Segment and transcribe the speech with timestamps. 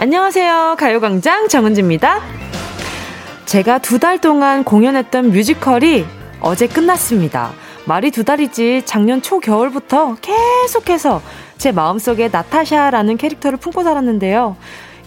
[0.00, 0.76] 안녕하세요.
[0.78, 2.20] 가요광장 정은지입니다.
[3.46, 6.04] 제가 두 달 동안 공연했던 뮤지컬이
[6.40, 7.50] 어제 끝났습니다.
[7.84, 11.20] 말이 두 달이지 작년 초겨울부터 계속해서
[11.56, 14.56] 제 마음속에 나타샤라는 캐릭터를 품고 살았는데요.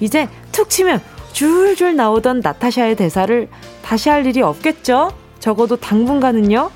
[0.01, 0.99] 이제 툭 치면
[1.31, 3.48] 줄줄 나오던 나타샤의 대사를
[3.81, 5.12] 다시 할 일이 없겠죠?
[5.39, 6.70] 적어도 당분간은요.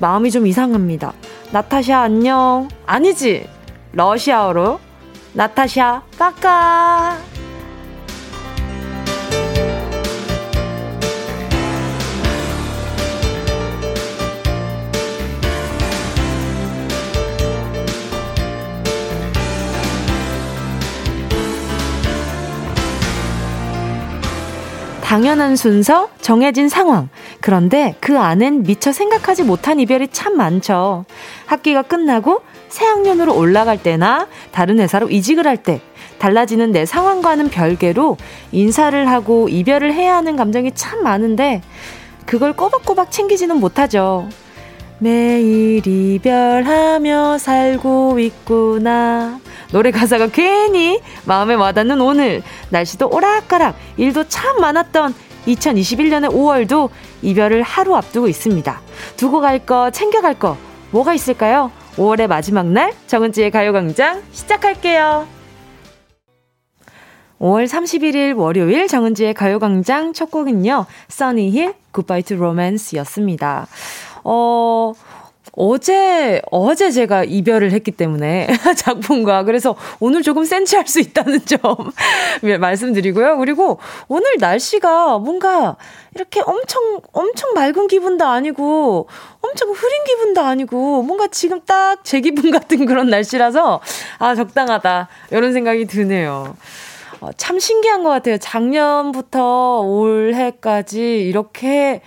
[0.00, 1.12] 마음이 좀 이상합니다.
[1.52, 2.66] 나타샤 안녕.
[2.86, 3.46] 아니지.
[3.92, 4.80] 러시아어로
[5.34, 7.18] 나타샤 까까.
[25.12, 27.10] 당연한 순서, 정해진 상황.
[27.42, 31.04] 그런데 그 안엔 미처 생각하지 못한 이별이 참 많죠.
[31.44, 35.82] 학기가 끝나고 새 학년으로 올라갈 때나 다른 회사로 이직을 할 때,
[36.16, 38.16] 달라지는 내 상황과는 별개로
[38.52, 41.60] 인사를 하고 이별을 해야 하는 감정이 참 많은데,
[42.24, 44.30] 그걸 꼬박꼬박 챙기지는 못하죠.
[44.98, 49.40] 매일 이별하며 살고 있구나.
[49.72, 52.42] 노래 가사가 괜히 마음에 와닿는 오늘.
[52.70, 55.14] 날씨도 오락가락, 일도 참 많았던
[55.46, 56.90] 2021년의 5월도
[57.22, 58.80] 이별을 하루 앞두고 있습니다.
[59.16, 60.56] 두고 갈 거, 챙겨갈 거,
[60.90, 61.72] 뭐가 있을까요?
[61.96, 65.26] 5월의 마지막 날, 정은지의 가요광장 시작할게요.
[67.40, 73.66] 5월 31일 월요일 정은지의 가요광장 첫 곡은요, 써니힐 Goodbye to Romance였습니다.
[74.22, 74.92] 어,
[75.54, 81.60] 어제, 어제 제가 이별을 했기 때문에 작품과 그래서 오늘 조금 센치할 수 있다는 점
[82.60, 83.36] 말씀드리고요.
[83.36, 83.78] 그리고
[84.08, 85.76] 오늘 날씨가 뭔가
[86.14, 89.08] 이렇게 엄청, 엄청 맑은 기분도 아니고
[89.42, 93.80] 엄청 흐린 기분도 아니고 뭔가 지금 딱 제 기분 같은 그런 날씨라서
[94.18, 95.08] 아, 적당하다.
[95.30, 96.56] 이런 생각이 드네요.
[97.20, 98.38] 어, 참 신기한 것 같아요.
[98.38, 102.00] 작년부터 올해까지 이렇게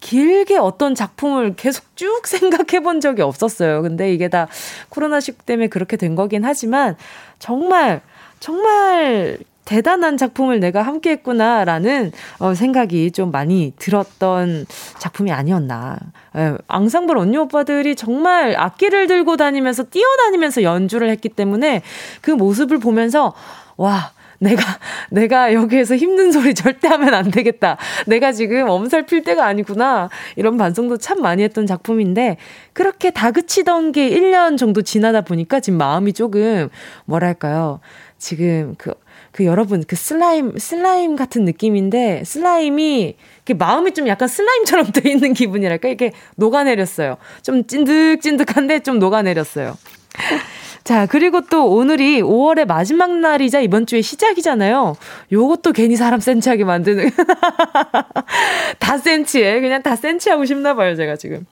[0.00, 3.82] 길게 어떤 작품을 계속 쭉 생각해 본 적이 없었어요.
[3.82, 4.48] 근데 이게 다
[4.88, 6.96] 코로나 시국 때문에 그렇게 된 거긴 하지만
[7.38, 8.00] 정말
[8.40, 9.38] 정말
[9.70, 14.66] 대단한 작품을 내가 함께 했구나라는 어, 생각이 좀 많이 들었던
[14.98, 15.96] 작품이 아니었나.
[16.36, 21.82] 예, 앙상블 언니 오빠들이 정말 악기를 들고 다니면서 뛰어다니면서 연주를 했기 때문에
[22.20, 23.32] 그 모습을 보면서
[23.76, 24.62] 와, 내가,
[25.10, 27.76] 내가 여기에서 힘든 소리 절대 하면 안 되겠다.
[28.06, 30.08] 내가 지금 엄살 필 때가 아니구나.
[30.34, 32.38] 이런 반성도 참 많이 했던 작품인데,
[32.72, 36.70] 그렇게 다그치던 게 1년 정도 지나다 보니까 지금 마음이 조금,
[37.04, 37.80] 뭐랄까요.
[38.18, 38.94] 지금 그,
[39.30, 45.34] 그 여러분, 그 슬라임, 슬라임 같은 느낌인데, 슬라임이, 이렇게 마음이 좀 약간 슬라임처럼 돼 있는
[45.34, 45.88] 기분이랄까?
[45.88, 47.18] 이게 녹아내렸어요.
[47.42, 49.76] 좀 찐득찐득한데 좀 녹아내렸어요.
[50.84, 54.96] 자, 그리고 또 오늘이 5월의 마지막 날이자 이번 주의 시작이잖아요.
[55.30, 57.10] 요것도 괜히 사람 센치하게 만드는.
[58.78, 59.60] 다 센치해.
[59.60, 61.46] 그냥 다 센치하고 싶나 봐요, 제가 지금.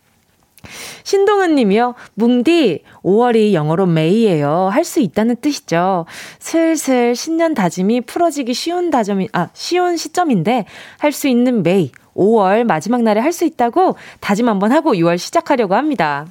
[1.05, 1.95] 신동은 님이요.
[2.15, 4.71] 뭉디, 5월이 영어로 메이예요.
[4.73, 6.05] 할 수 있다는 뜻이죠.
[6.41, 10.65] 슬슬 신년 다짐이 풀어지기 쉬운 다짐이, 아, 쉬운 시점인데,
[10.99, 11.93] 할 수 있는 메이.
[12.17, 16.27] 5월 마지막 날에 할 수 있다고 다짐 한번 하고 6월 시작하려고 합니다.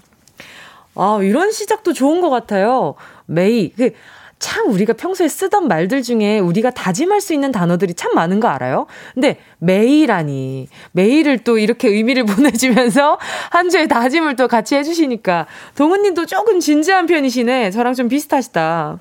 [0.97, 2.96] 아, 이런 시작도 좋은 것 같아요.
[3.25, 3.72] 메이.
[3.72, 3.91] 그,
[4.40, 8.85] 참 우리가 평소에 쓰던 말들 중에 우리가 다짐할 수 있는 단어들이 참 많은 거 알아요?
[9.13, 10.68] 근데 메이라니.
[10.91, 13.18] 메이를 또 이렇게 의미를 보내주면서
[13.50, 17.72] 한 주의 다짐을 또 같이 해주시니까 동은님도 조금 진지한 편이시네.
[17.72, 19.00] 저랑 좀 비슷하시다.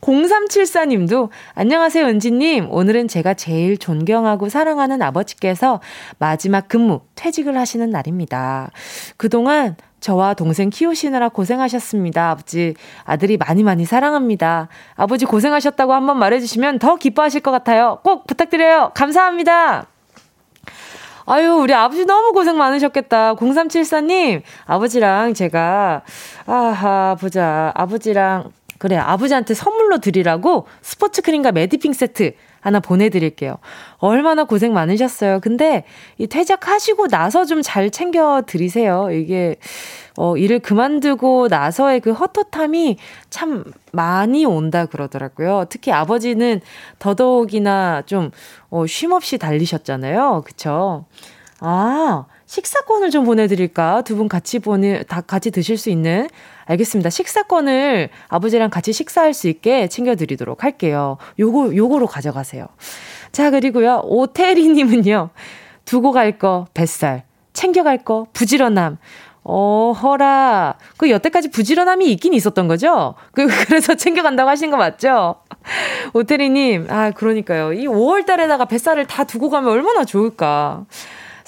[0.00, 5.80] 0374님도 안녕하세요 은지님 오늘은 제가 제일 존경하고 사랑하는 아버지께서
[6.18, 8.70] 마지막 근무 퇴직을 하시는 날입니다.
[9.16, 12.30] 그동안 저와 동생 키우시느라 고생하셨습니다.
[12.30, 12.74] 아버지,
[13.04, 14.68] 아들이 많이 많이 사랑합니다.
[14.94, 17.98] 아버지 고생하셨다고 한번 말해주시면 더 기뻐하실 것 같아요.
[18.02, 18.92] 꼭 부탁드려요.
[18.94, 19.86] 감사합니다.
[21.26, 23.34] 아유, 우리 아버지 너무 고생 많으셨겠다.
[23.34, 26.02] 0374님, 아버지랑 제가,
[26.46, 27.70] 아하, 보자.
[27.76, 28.50] 아버지랑,
[28.80, 33.58] 그래, 아버지한테 선물로 드리라고 스포츠 크림과 매디핑 세트 하나 보내드릴게요.
[33.98, 35.40] 얼마나 고생 많으셨어요.
[35.40, 35.84] 근데
[36.16, 39.10] 이 퇴직하시고 나서 좀 잘 챙겨 드리세요.
[39.12, 39.56] 이게,
[40.16, 42.96] 어, 일을 그만두고 나서의 그 헛헛함이
[43.28, 45.66] 참 많이 온다 그러더라고요.
[45.68, 46.62] 특히 아버지는
[46.98, 48.30] 더더욱이나 좀,
[48.70, 50.42] 어, 쉼없이 달리셨잖아요.
[50.46, 51.04] 그쵸?
[51.60, 52.24] 아,
[52.54, 54.02] 식사권을 좀 보내드릴까?
[54.02, 56.28] 두 분 같이 보내, 다 같이 드실 수 있는
[56.66, 57.08] 알겠습니다.
[57.08, 61.16] 식사권을 아버지랑 같이 식사할 수 있게 챙겨드리도록 할게요.
[61.38, 62.66] 요거, 요거로 가져가세요.
[63.30, 64.00] 자, 그리고요.
[64.04, 65.30] 오태리님은요.
[65.84, 68.98] 두고 갈 거 뱃살, 챙겨갈 거 부지런함.
[69.44, 70.74] 어, 허라.
[70.96, 73.14] 그 여태까지 부지런함이 있긴 있었던 거죠?
[73.32, 75.36] 그, 그래서 챙겨간다고 하신 거 맞죠?
[76.14, 77.72] 오태리님, 아, 그러니까요.
[77.74, 80.84] 이 5월 달에다가 뱃살을 다 두고 가면 얼마나 좋을까.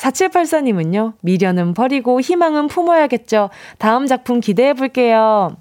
[0.02, 3.50] 4784님은요, 미련은 버리고 희망은 품어야겠죠.
[3.78, 5.56] 다음 작품 기대해 볼게요.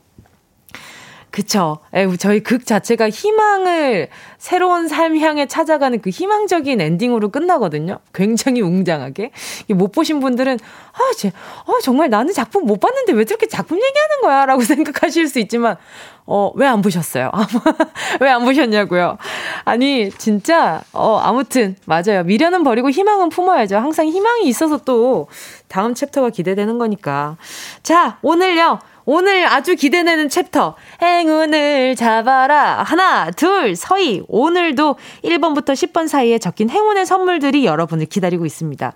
[1.31, 1.79] 그쵸.
[1.93, 7.99] 에, 저희 극 자체가 희망을 새로운 삶 향해 찾아가는 그 희망적인 엔딩으로 끝나거든요.
[8.13, 9.31] 굉장히 웅장하게.
[9.69, 10.59] 못 보신 분들은,
[10.91, 11.31] 아, 제,
[11.65, 14.45] 아, 정말 나는 작품 못 봤는데 왜 저렇게 작품 얘기하는 거야?
[14.45, 15.77] 라고 생각하실 수 있지만,
[16.25, 17.31] 어, 왜 안 보셨어요?
[18.19, 19.17] 왜안 보셨냐고요?
[19.63, 22.23] 아니, 진짜, 어, 아무튼, 맞아요.
[22.25, 23.77] 미련은 버리고 희망은 품어야죠.
[23.77, 25.27] 항상 희망이 있어서 또
[25.69, 27.37] 다음 챕터가 기대되는 거니까.
[27.83, 28.79] 자, 오늘요.
[29.05, 30.75] 오늘 아주 기대되는 챕터.
[31.01, 32.83] 행운을 잡아라.
[32.83, 34.23] 하나, 둘, 서희.
[34.27, 38.93] 오늘도 1번부터 10번 사이에 적힌 행운의 선물들이 여러분을 기다리고 있습니다.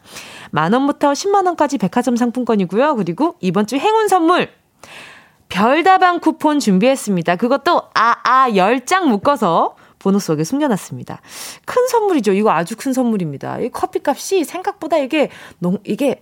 [0.52, 2.96] 만 원부터 10만 원까지 백화점 상품권이고요.
[2.96, 4.50] 그리고 이번 주 행운 선물.
[5.50, 7.36] 별다방 쿠폰 준비했습니다.
[7.36, 11.22] 그것도 아, 아, 10장 묶어서 번호 속에 숨겨놨습니다.
[11.66, 12.34] 큰 선물이죠.
[12.34, 13.60] 이거 아주 큰 선물입니다.
[13.60, 16.22] 이 커피 값이 생각보다 이게, 농, 이게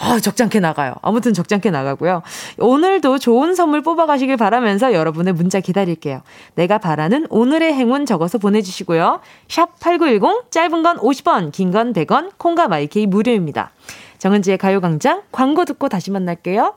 [0.00, 0.94] 아, 적잖게 나가요.
[1.02, 2.22] 아무튼 적잖게 나가고요.
[2.58, 6.22] 오늘도 좋은 선물 뽑아가시길 바라면서 여러분의 문자 기다릴게요.
[6.54, 9.20] 내가 바라는 오늘의 행운 적어서 보내주시고요.
[9.48, 13.72] 샵 8910, 짧은 건 50원, 긴 건 100원, 콩과 마이케이 무료입니다.
[14.18, 16.74] 정은지의 가요광장 광고 듣고 다시 만날게요.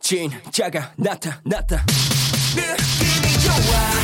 [0.00, 1.84] 진짜가 나타났다.
[2.56, 3.99] 느낌이 좋아.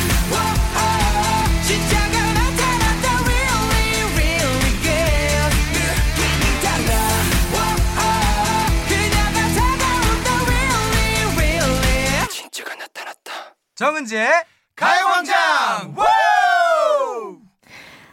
[13.77, 14.31] 정은지의
[14.75, 15.95] 가요광장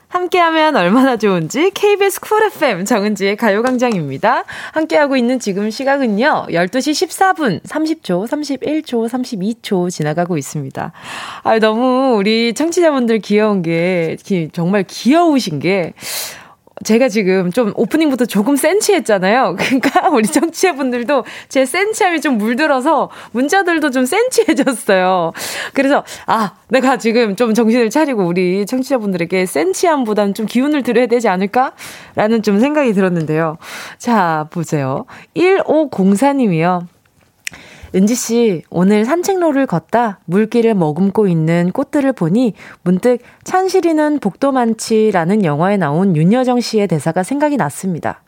[0.10, 4.44] 함께하면 얼마나 좋은지 KBS 쿨 FM 정은지의 가요광장입니다.
[4.74, 6.48] 함께하고 있는 지금 시각은요.
[6.50, 10.92] 12시 14분 30초, 31초, 32초 지나가고 있습니다.
[11.44, 14.18] 아, 너무 우리 청취자분들 귀여운 게
[14.51, 15.94] 정말 귀여우신 게
[16.83, 19.56] 제가 지금 좀 오프닝부터 조금 센치했잖아요.
[19.59, 25.31] 그러니까 우리 청취자분들도 제 센치함이 좀 물들어서 문자들도 좀 센치해졌어요.
[25.74, 32.44] 그래서 아 내가 지금 좀 정신을 차리고 우리 청취자분들에게 센치함보다는 좀 기운을 드려야 되지 않을까라는
[32.44, 33.57] 좀 생각이 들었는데요.
[33.97, 35.06] 자 보세요.
[35.36, 36.88] 1504님이요.
[37.95, 45.77] 은지 씨, 오늘 산책로를 걷다 물길을 머금고 있는 꽃들을 보니 문득 찬실이는 복도 많지라는 영화에
[45.77, 48.21] 나온 윤여정 씨의 대사가 생각이 났습니다.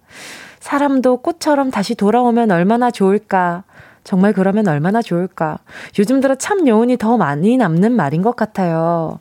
[0.59, 3.63] 사람도 꽃처럼 다시 돌아오면 얼마나 좋을까.
[4.03, 5.57] 정말 그러면 얼마나 좋을까.
[5.97, 9.19] 요즘 들어 참 여운이 더 많이 남는 말인 것 같아요.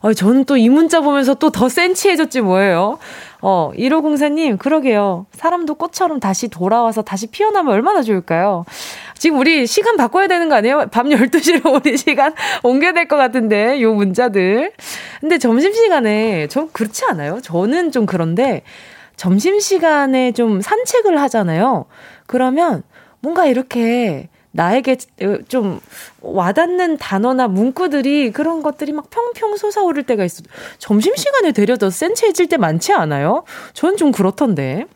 [0.00, 2.98] 어, 저는 또 이 문자 보면서 또 더 센치해졌지 뭐예요.
[3.46, 5.26] 어, 1504님, 그러게요.
[5.32, 8.64] 사람도 꽃처럼 다시 돌아와서 다시 피어나면 얼마나 좋을까요?
[9.18, 10.86] 지금 우리 시간 바꿔야 되는 거 아니에요?
[10.90, 12.32] 밤 12시로 우리 시간
[12.64, 14.72] 옮겨야 될 것 같은데, 요 문자들.
[15.20, 17.38] 근데 점심시간에, 좀 그렇지 않아요?
[17.42, 18.62] 저는 좀 그런데,
[19.16, 21.84] 점심시간에 좀 산책을 하잖아요.
[22.26, 22.82] 그러면
[23.20, 24.96] 뭔가 이렇게 나에게
[25.48, 25.80] 좀
[26.20, 30.42] 와닿는 단어나 문구들이 그런 것들이 막 평평 솟아오를 때가 있어.
[30.78, 33.42] 점심시간에 더 센치해질 때 많지 않아요?
[33.72, 34.86] 전 좀 그렇던데.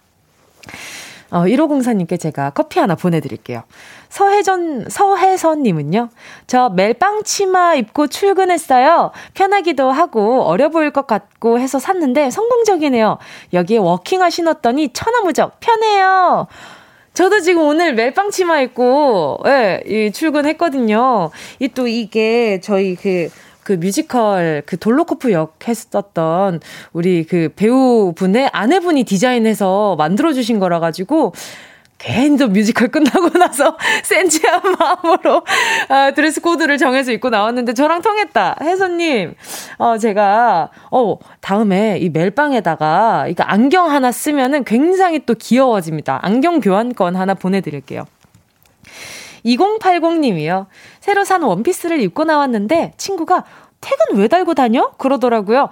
[1.31, 3.63] 어, 1504님께 제가 커피 하나 보내드릴게요.
[4.09, 6.09] 서혜전, 서혜선님은요,
[6.47, 9.13] 저 멜빵 치마 입고 출근했어요.
[9.35, 13.19] 편하기도 하고 어려 보일 것 같고 해서 샀는데 성공적이네요.
[13.53, 16.47] 여기에 워킹화 신었더니 천하무적 편해요.
[17.19, 21.31] 저도 지금 오늘 멜빵 치마 입고, 예, 이 출근했거든요.
[21.59, 23.29] 이 또 이게 저희 그,
[23.65, 26.61] 그 뮤지컬 그 돌로코프 역 했었던
[26.93, 31.33] 우리 그 배우분의 아내분이 디자인해서 만들어주신 거라 가지고
[31.99, 35.43] 괜히 뮤지컬 끝나고 나서 센치한 마음으로
[35.89, 38.57] 아, 드레스 코드를 정해서 입고 나왔는데 저랑 통했다.
[38.61, 39.35] 혜선님,
[39.79, 46.21] 어, 제가, 어, 다음에 이 멜빵에다가 이거 안경 하나 쓰면은 굉장히 또 귀여워집니다.
[46.23, 48.05] 안경 교환권 하나 보내드릴게요.
[49.45, 50.67] 2080님이요.
[51.01, 53.45] 새로 산 원피스를 입고 나왔는데 친구가
[53.81, 54.91] 택은 왜 달고 다녀?
[54.99, 55.69] 그러더라고요.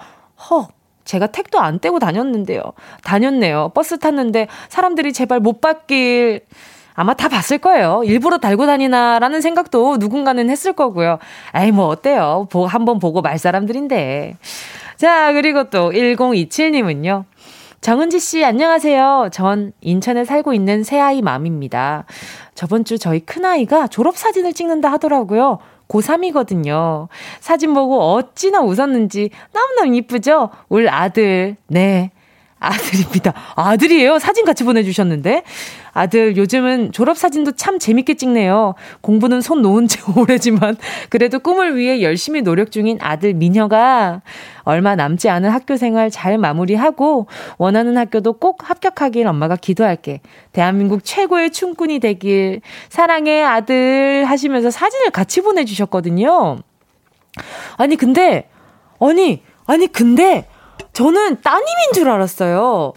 [0.51, 0.69] 허,
[1.07, 2.63] 제가 택도 안 떼고 다녔는데요.
[3.03, 3.71] 다녔네요.
[3.75, 6.43] 버스 탔는데 사람들이 제발 못 받길.
[6.95, 8.03] 아마 다 봤을 거예요.
[8.05, 11.19] 일부러 달고 다니나라는 생각도 누군가는 했을 거고요.
[11.55, 12.49] 에이, 뭐, 어때요?
[12.51, 14.37] 보, 한번 보고 말 사람들인데.
[14.97, 17.25] 자, 그리고 또 1027님은요.
[17.83, 19.29] 정은지 씨, 안녕하세요.
[19.31, 22.07] 전 인천에 살고 있는 새아이 맘입니다.
[22.55, 25.59] 저번 주 저희 큰아이가 졸업사진을 찍는다 하더라고요.
[25.89, 27.09] 고3이거든요.
[27.41, 30.51] 사진 보고 어찌나 웃었는지 너무너무 이쁘죠?
[30.69, 31.57] 울 아들.
[31.69, 32.11] 네.
[32.59, 33.35] 아들입니다.
[33.55, 34.19] 아들이에요?
[34.19, 35.43] 사진 같이 보내주셨는데.
[35.93, 38.75] 아들, 요즘은 졸업사진도 참 재밌게 찍네요.
[39.03, 40.77] 공부는 손 놓은 지 오래지만,
[41.11, 44.23] 그래도 꿈을 위해 열심히 노력 중인 아들 민혁아.
[44.63, 47.27] 얼마 남지 않은 학교 생활 잘 마무리하고,
[47.59, 50.21] 원하는 학교도 꼭 합격하길 엄마가 기도할게.
[50.53, 52.63] 대한민국 최고의 춤꾼이 되길.
[52.89, 54.25] 사랑해, 아들.
[54.27, 56.59] 하시면서 사진을 같이 보내주셨거든요.
[57.77, 58.49] 아니, 근데,
[58.99, 60.47] 아니, 아니, 근데,
[60.93, 62.93] 저는 따님인 줄 알았어요.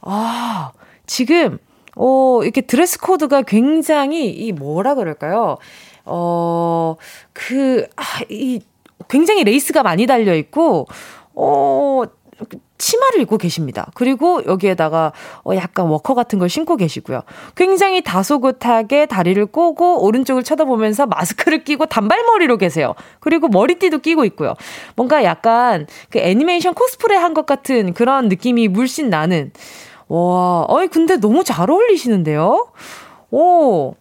[0.00, 0.72] 아,
[1.06, 1.58] 지금,
[1.96, 5.58] 어, 이렇게 드레스 코드가 굉장히, 이 뭐라 그럴까요?
[6.04, 6.96] 어,
[7.32, 8.60] 그, 아, 이,
[9.08, 10.86] 굉장히 레이스가 많이 달려 있고,
[11.34, 12.02] 어,
[12.78, 13.90] 치마를 입고 계십니다.
[13.94, 15.12] 그리고 여기에다가
[15.44, 17.22] 어 약간 워커 같은 걸 신고 계시고요.
[17.56, 22.94] 굉장히 다소곳하게 다리를 꼬고 오른쪽을 쳐다보면서 마스크를 끼고 단발머리로 계세요.
[23.20, 24.54] 그리고 머리띠도 끼고 있고요.
[24.96, 29.52] 뭔가 약간 그 애니메이션 코스프레 한 것 같은 그런 느낌이 물씬 나는
[30.08, 32.68] 와, 어이 근데 너무 잘 어울리시는데요.
[33.30, 33.94] 오.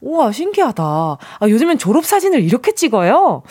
[0.00, 0.84] 우와, 신기하다.
[0.84, 3.42] 아, 요즘엔 졸업 사진을 이렇게 찍어요?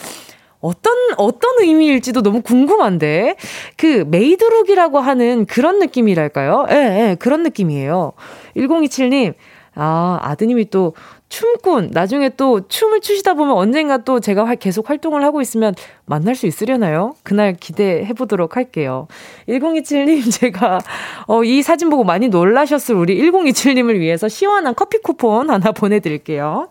[0.60, 3.36] 어떤, 어떤 의미일지도 너무 궁금한데.
[3.76, 6.66] 그 maid look이라고 하는 그런 느낌이랄까요?
[6.70, 8.12] 예, 예, 그런 느낌이에요.
[8.56, 9.34] 1027님,
[9.74, 10.94] 아, 아드님이 또
[11.28, 15.74] 춤꾼, 나중에 또 춤을 추시다 보면 언젠가 또 제가 계속 활동을 하고 있으면
[16.06, 17.14] 만날 수 있으려나요?
[17.22, 19.08] 그날 기대해 보도록 할게요.
[19.48, 20.80] 1027님, 제가,
[21.26, 26.70] 어, 이 사진 보고 많이 놀라셨을 우리 1027님을 위해서 시원한 커피 쿠폰 하나 보내드릴게요.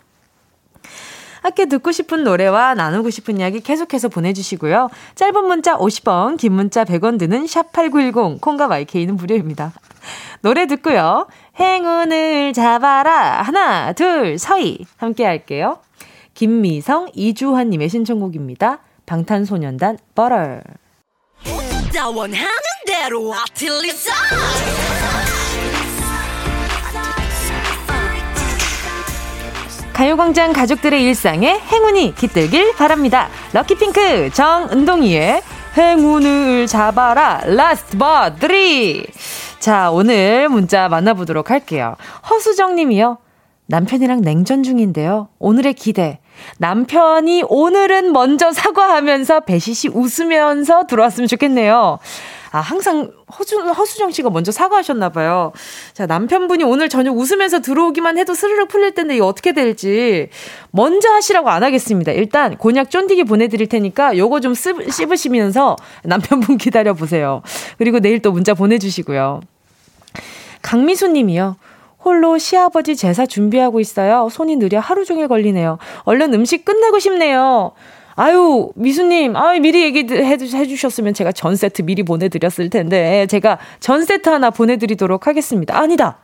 [1.48, 4.90] 함께 듣고 싶은 노래와 나누고 싶은 이야기 계속해서 보내주시고요.
[5.16, 9.72] 짧은 문자 50원, 긴 문자 100원 드는 샵8910, 콩과 마이케이는 무료입니다.
[10.42, 11.28] 노래 듣고요.
[11.58, 13.42] 행운을 잡아라.
[13.42, 14.86] 하나, 둘, 서희.
[14.98, 15.80] 함께 할게요.
[16.34, 18.80] 김미성, 이주환님의 신청곡입니다.
[19.06, 20.62] 방탄소년단, 버럴.
[22.14, 22.48] 원하는
[22.86, 24.12] 대로 아틀리사
[29.98, 33.30] 가요광장 가족들의 일상에 행운이 깃들길 바랍니다.
[33.52, 35.42] 럭키핑크 정은동이의
[35.76, 39.08] 행운을 잡아라 라스트 버 드리
[39.58, 41.96] 자 오늘 문자 만나보도록 할게요.
[42.30, 43.18] 허수정 님이요.
[43.66, 45.30] 남편이랑 냉전 중인데요.
[45.40, 46.20] 오늘의 기대.
[46.60, 51.98] 남편이 오늘은 먼저 사과하면서 배시시 웃으면서 들어왔으면 좋겠네요.
[52.52, 55.52] 아, 항상 허주, 허수정 씨가 먼저 사과하셨나 봐요.
[55.94, 60.30] 자, 남편분이 오늘 저녁 웃으면서 들어오기만 해도 스르륵 풀릴 텐데 이거 어떻게 될지
[60.72, 62.12] 먼저 하시라고 안 하겠습니다.
[62.12, 67.42] 일단 곤약 쫀디기 보내드릴 테니까 요거 좀 씹, 씹으시면서 남편분 기다려 보세요.
[67.78, 69.42] 그리고 내일 또 문자 보내주시고요.
[70.62, 71.58] 강미수 님이요.
[72.04, 74.30] 홀로 시아버지 제사 준비하고 있어요.
[74.32, 75.78] 손이 느려 하루 종일 걸리네요.
[76.04, 77.74] 얼른 음식 끝내고 싶네요.
[78.20, 84.28] 아유, 미수님, 아 미리 얘기해 주셨으면 제가 전 세트 미리 보내드렸을 텐데, 제가 전 세트
[84.28, 85.78] 하나 보내드리도록 하겠습니다.
[85.78, 86.18] 아니다!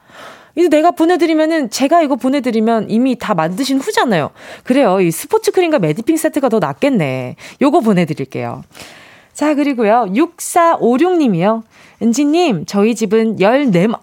[0.56, 4.32] 이거 내가 보내드리면은, 제가 이거 보내드리면 이미 다 만드신 후잖아요.
[4.64, 5.02] 그래요.
[5.02, 7.36] 이 스포츠 크림과 매디핑 세트가 더 낫겠네.
[7.62, 8.64] 요거 보내드릴게요.
[9.32, 10.08] 자, 그리고요.
[10.10, 11.62] 6456님이요.
[12.02, 14.00] 은지님, 저희 집은 14마,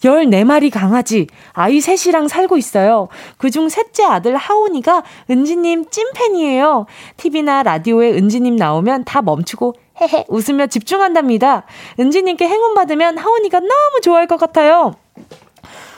[0.00, 3.08] 14마리 강아지, 아이 셋이랑 살고 있어요.
[3.36, 6.86] 그중 셋째 아들 하온이가 은지님 찐팬이에요.
[7.16, 11.64] TV나 라디오에 은지님 나오면 다 멈추고 헤헤 웃으며 집중한답니다.
[11.98, 14.94] 은지님께 행운 받으면 하온이가 너무 좋아할 것 같아요.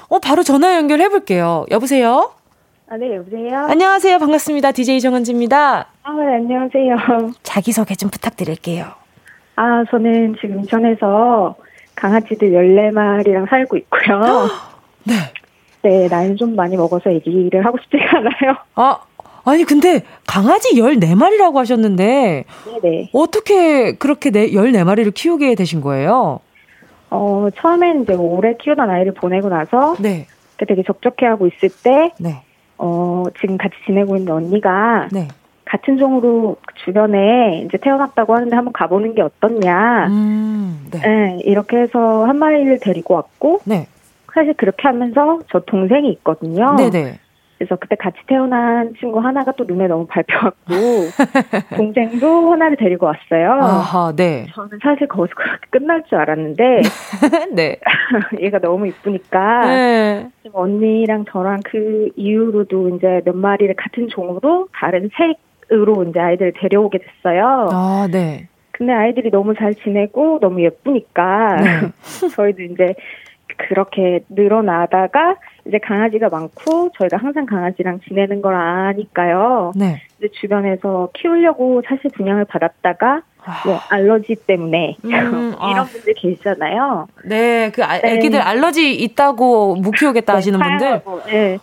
[0.09, 1.67] 어, 바로 전화 연결해 볼게요.
[1.71, 2.33] 여보세요?
[2.89, 3.67] 아, 네, 여보세요?
[3.69, 4.19] 안녕하세요.
[4.19, 4.73] 반갑습니다.
[4.73, 5.87] DJ 정은지입니다.
[6.03, 7.31] 아, 네, 안녕하세요.
[7.45, 8.87] 자기소개 좀 부탁드릴게요.
[9.55, 11.55] 아, 저는 지금 인천에서
[12.01, 14.49] 강아지들 14마리랑 살고 있고요.
[15.05, 15.15] 네.
[15.83, 18.57] 네, 나이는 좀 많이 먹어서 얘기를 하고 싶지가 않아요.
[18.75, 18.99] 아,
[19.45, 22.45] 아니, 근데 강아지 14마리라고 하셨는데.
[22.83, 23.11] 네네.
[23.13, 26.41] 어떻게 그렇게 14마리를 키우게 되신 거예요?
[27.11, 29.97] 어, 처음엔 이제 오래 키우던 아이를 보내고 나서.
[29.99, 30.27] 네.
[30.59, 32.13] 되게 적적해하고 있을 때.
[32.19, 32.43] 네.
[32.79, 35.09] 어, 지금 같이 지내고 있는 언니가.
[35.13, 35.29] 네.
[35.71, 40.09] 같은 종으로 주변에 이제 태어났다고 하는데 한번 가보는 게 어떻냐.
[40.09, 40.99] 음, 네.
[40.99, 41.41] 네.
[41.45, 43.61] 이렇게 해서 한 마리를 데리고 왔고.
[43.65, 43.87] 네.
[44.35, 46.75] 사실 그렇게 하면서 저 동생이 있거든요.
[46.75, 47.19] 네네.
[47.59, 50.75] 그래서 그때 같이 태어난 친구 하나가 또 눈에 너무 밟혀갖고
[51.77, 53.53] 동생도 하나를 데리고 왔어요.
[53.53, 54.47] 아하, 네.
[54.55, 56.81] 저는 사실 거기서 그렇게 끝날 줄 알았는데
[57.55, 57.79] 네.
[58.41, 60.29] 얘가 너무 이쁘니까 네.
[60.53, 65.39] 언니랑 저랑 그 이후로도 이제 몇 마리를 같은 종으로 다른 색
[65.73, 67.69] 으로 이제 아이들을 데려오게 됐어요.
[67.73, 68.49] 아, 네.
[68.73, 71.93] 근데 아이들이 너무 잘 지내고 너무 예쁘니까 네.
[72.35, 72.95] 저희도 이제
[73.57, 75.37] 그렇게 늘어나다가
[75.67, 79.73] 이제 강아지가 많고 저희가 항상 강아지랑 지내는 걸 아니까요.
[79.77, 80.01] 네.
[80.19, 83.23] 이제 주변에서 키우려고 사실 분양을 받았다가
[83.65, 85.85] 뭐 알러지 때문에 음, 이런 아.
[85.85, 87.09] 분들 계시잖아요.
[87.25, 88.15] 네, 그 아, 네.
[88.15, 91.03] 애기들 알러지 있다고 못 키우겠다 네, 하시는 분들.
[91.27, 91.59] 네.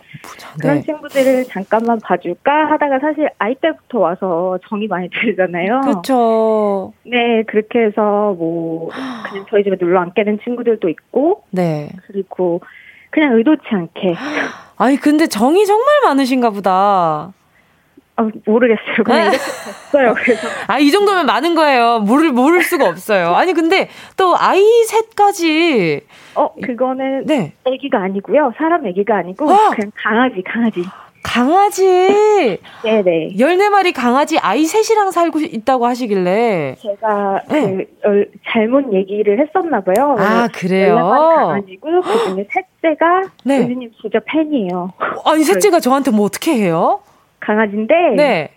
[0.60, 0.82] 그런 네.
[0.82, 5.80] 친구들을 잠깐만 봐줄까 하다가 사실 아이 때부터 와서 정이 많이 들잖아요.
[5.82, 6.92] 그렇죠.
[7.04, 8.90] 네, 그렇게 해서 뭐
[9.28, 11.44] 그냥 저희 집에 놀러 앉게 된 친구들도 있고.
[11.50, 11.90] 네.
[12.06, 12.60] 그리고
[13.10, 14.14] 그냥 의도치 않게.
[14.76, 17.32] 아니 근데 정이 정말 많으신가 보다.
[18.18, 19.04] 아, 모르겠어요.
[19.04, 20.14] 그냥 이렇게 됐어요.
[20.14, 20.48] 그래서.
[20.66, 22.00] 아, 이 정도면 많은 거예요.
[22.00, 23.34] 모를, 모를 수가 없어요.
[23.36, 26.00] 아니, 근데 또 아이 셋까지.
[26.34, 27.26] 어, 그거는.
[27.26, 27.52] 네.
[27.64, 28.52] 애기가 아니고요.
[28.58, 29.48] 사람 애기가 아니고.
[29.48, 29.70] 어!
[29.70, 30.82] 그냥 강아지, 강아지.
[31.22, 32.58] 강아지.
[32.82, 33.34] 네네.
[33.36, 36.76] 14마리 강아지 아이 셋이랑 살고 있다고 하시길래.
[36.80, 37.86] 제가 네.
[38.02, 40.16] 그, 어, 잘못 얘기를 했었나 봐요.
[40.18, 40.96] 아, 그래요?
[40.96, 42.46] 14마리 강아지고, 그 중에
[42.82, 43.58] 셋째가 네.
[43.60, 44.92] 유진님 진짜 팬이에요.
[45.24, 47.00] 아니, 셋째가 저한테 뭐 어떻게 해요?
[47.40, 48.50] 강아지인데 네.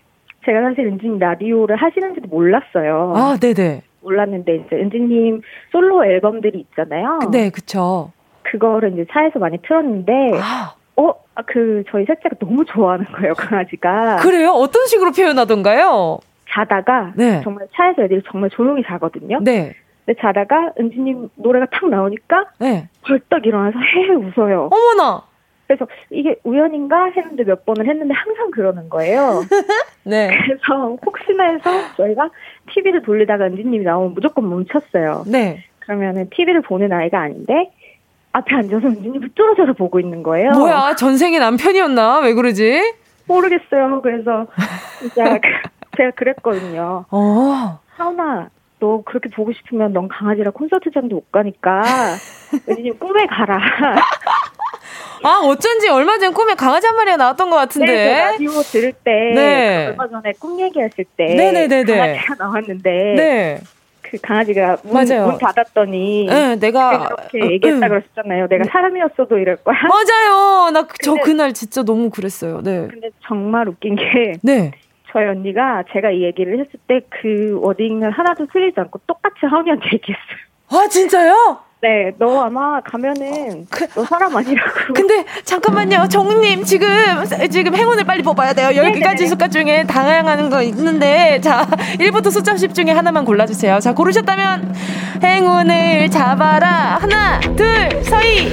[0.46, 3.14] 제가 사실 은진님 라디오를 하시는지도 몰랐어요.
[3.16, 3.84] 아, 네네.
[4.02, 7.20] 몰랐는데 이제 은진님 솔로 앨범들이 있잖아요.
[7.32, 8.12] 네, 그쵸.
[8.44, 10.74] 그거를 이제 차에서 많이 틀었는데 아.
[10.98, 14.18] 어, 아, 그 저희 셋째가 너무 좋아하는 거예요, 강아지가.
[14.18, 14.50] 그래요?
[14.52, 16.20] 어떤 식으로 표현하던가요?
[16.50, 17.42] 자다가 네.
[17.44, 19.40] 정말 차에서 애들이 정말 조용히 자거든요.
[19.42, 19.74] 네.
[20.06, 22.90] 근데 자다가 은지님 노래가 탁 나오니까 네.
[23.06, 24.70] 벌떡 일어나서 헤헤 웃어요.
[24.72, 25.22] 어머나.
[25.72, 29.42] 그래서 이게 우연인가 했는데 몇 번을 했는데 항상 그러는 거예요.
[30.04, 30.30] 네.
[30.44, 32.30] 그래서 혹시나 해서 저희가
[32.74, 35.24] TV를 돌리다가 은지님이 나오면 무조건 멈췄어요.
[35.28, 35.64] 네.
[35.80, 37.72] 그러면은 TV를 보는 아이가 아닌데
[38.34, 40.52] 앞에 앉아서 은지님을 뚫어져서 보고 있는 거예요.
[40.52, 42.20] 뭐야 전생의 남편이었나?
[42.20, 42.94] 왜 그러지?
[43.28, 44.02] 모르겠어요.
[44.02, 44.48] 그래서
[45.00, 45.40] 진짜
[45.96, 47.06] 제가 그랬거든요.
[47.12, 47.80] 어.
[47.96, 48.50] 하은아,
[48.80, 51.84] 너 그렇게 보고 싶으면 넌 강아지랑 콘서트장도 못 가니까
[52.68, 53.58] 은지님 꿈에 가라.
[55.24, 57.92] 아, 어쩐지 얼마 전 꿈에 강아지 한 마리가 나왔던 것 같은데.
[57.94, 59.12] 네, 라디오 들을 때.
[59.36, 59.88] 네.
[59.90, 61.26] 얼마 전에 꿈 얘기했을 때.
[61.36, 61.84] 네네네네.
[61.98, 63.14] 강아지가 나왔는데.
[63.18, 63.62] 네.
[64.02, 65.28] 그 강아지가 문, 맞아요.
[65.28, 67.90] 문 닫았더니 네, 내가 그렇게 어, 얘기했다 응.
[67.90, 68.48] 그랬었잖아요.
[68.50, 69.78] 내가 사람이었어도 이럴 거야.
[69.84, 70.70] 맞아요.
[70.72, 72.62] 나 저 그날 진짜 너무 그랬어요.
[72.62, 72.88] 네.
[72.90, 74.72] 근데 정말 웃긴 게 네.
[75.14, 80.38] 저희 언니가 제가 이 얘기를 했을 때 그 워딩을 하나도 틀리지 않고 똑같이 하은이한테 얘기했어요.
[80.72, 81.60] 아 진짜요?
[81.82, 84.94] 네, 너 아마 가면은 그, 너 사람 아니라고.
[84.94, 86.88] 근데 잠깐만요, 정님 지금
[87.50, 88.70] 지금 행운을 빨리 뽑아야 돼요.
[88.70, 91.66] 10개까지 숫자 중에 다양한 거 있는데 자
[92.00, 93.80] 1부터 숫자 10 중에 하나만 골라주세요.
[93.80, 94.76] 자 고르셨다면
[95.24, 98.50] 행운을 잡아라 하나 둘 서희.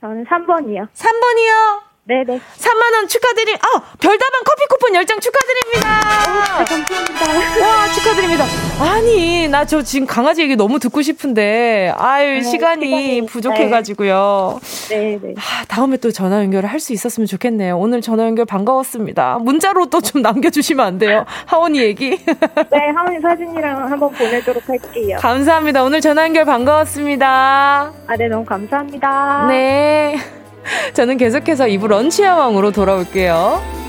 [0.00, 0.88] 저는 3번이요.
[0.92, 1.93] 3번이요.
[2.06, 2.38] 네네.
[2.58, 6.60] 3만원 축하드림, 아, 별다방 커피 쿠폰 10장 축하드립니다.
[6.60, 7.66] 오, 감사합니다.
[7.66, 8.44] 와, 축하드립니다.
[8.78, 14.60] 아니, 나 저 지금 강아지 얘기 너무 듣고 싶은데, 아유, 네, 시간이, 시간이, 부족해가지고요.
[14.90, 15.18] 네네.
[15.22, 15.34] 네.
[15.38, 17.78] 아, 다음에 또 전화 연결을 할 수 있었으면 좋겠네요.
[17.78, 19.38] 오늘 전화 연결 반가웠습니다.
[19.40, 21.24] 문자로 또 좀 남겨주시면 안 돼요?
[21.46, 22.10] 하원이 얘기.
[22.20, 25.16] 네, 하원이 사진이랑 한번 보내도록 할게요.
[25.20, 25.82] 감사합니다.
[25.82, 27.92] 오늘 전화 연결 반가웠습니다.
[28.06, 29.46] 아, 네, 너무 감사합니다.
[29.48, 30.43] 네.
[30.92, 33.83] 저는 계속해서 이부 런치 야 왕으로 돌아올게요.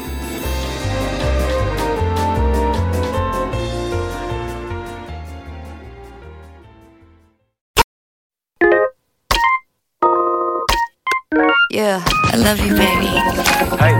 [11.75, 11.99] Yeah,
[12.31, 13.11] I love you, baby.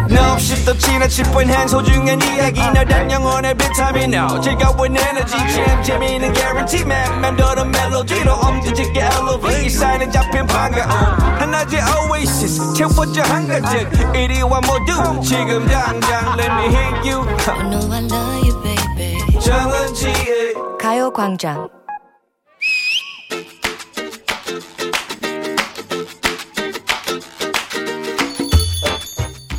[0.09, 2.61] No, 없이 또 지나칠 뻔한 소중한 이야기.
[2.73, 5.35] 너란 영혼의 비타민 No 즐거운 에너지.
[5.35, 7.19] 참 재미있는 guarantee man.
[7.19, 10.89] 맘대로 멜로디로 엄지짓게 elevate 사인은 잡힌 반가움.
[11.37, 12.73] 하나의 oasis.
[12.75, 17.27] 채워져 한가득 이리와 모두 지금 당장 let me hit you.
[17.45, 19.39] I know I love you, baby.
[19.41, 21.67] 정은지의 가요광장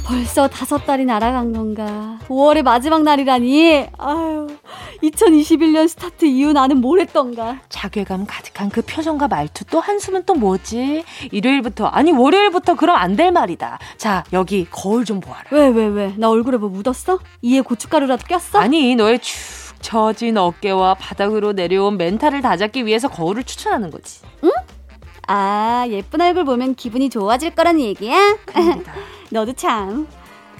[0.07, 2.19] 벌써 다섯 달이 날아간 건가.
[2.29, 3.89] 5월의 마지막 날이라니.
[3.99, 4.47] 아유,
[5.03, 7.59] 2021년 스타트 이후 나는 뭘 했던가.
[7.69, 11.03] 자괴감 가득한 그 표정과 말투 또 한숨은 또 뭐지?
[11.33, 13.79] 일요일부터, 아니 월요일부터 그럼 안 될 말이다.
[13.97, 15.45] 자, 여기 거울 좀 보아라.
[15.51, 16.15] 왜, 왜, 왜?
[16.19, 17.19] 나 얼굴에 뭐 묻었어?
[17.41, 18.59] 이에 고춧가루라도 꼈어?
[18.59, 19.35] 아니, 너의 축
[19.81, 24.21] 처진 어깨와 바닥으로 내려온 멘탈을 다잡기 위해서 거울을 추천하는 거지.
[24.45, 24.51] 응?
[25.27, 28.37] 아, 예쁜 얼굴 보면 기분이 좋아질 거란 얘기야?
[29.31, 30.07] 너도 참.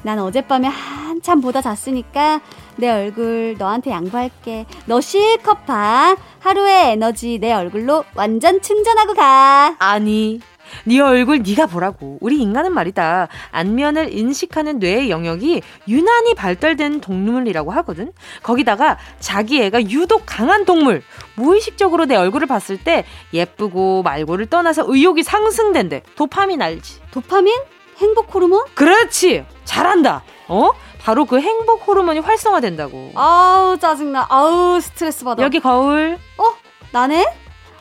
[0.03, 2.41] 난 어젯밤에 한참 보다 잤으니까
[2.77, 4.67] 내 얼굴 너한테 양보할게.
[4.87, 6.17] 너 실컷 봐.
[6.41, 9.75] 하루의 에너지 내 얼굴로 완전 충전하고 가.
[9.79, 10.41] 아니,
[10.85, 12.19] 네 얼굴 네가 보라고.
[12.21, 13.29] 우리 인간은 말이다.
[13.51, 18.13] 안면을 인식하는 뇌의 영역이 유난히 발달된 동물이라고 하거든.
[18.43, 21.03] 거기다가 자기 애가 유독 강한 동물.
[21.35, 26.03] 무의식적으로 내 얼굴을 봤을 때 예쁘고 말고를 떠나서 의욕이 상승된대.
[26.17, 27.01] 도파민 알지?
[27.11, 27.55] 도파민?
[27.99, 28.65] 행복 호르몬?
[28.75, 29.45] 그렇지.
[29.65, 30.23] 잘한다.
[30.49, 30.71] 어?
[31.01, 33.13] 바로 그 행복 호르몬이 활성화된다고.
[33.15, 34.27] 아우 짜증나.
[34.29, 35.43] 아우 스트레스 받아.
[35.43, 36.19] 여기 거울.
[36.37, 36.53] 어?
[36.93, 37.27] 나네?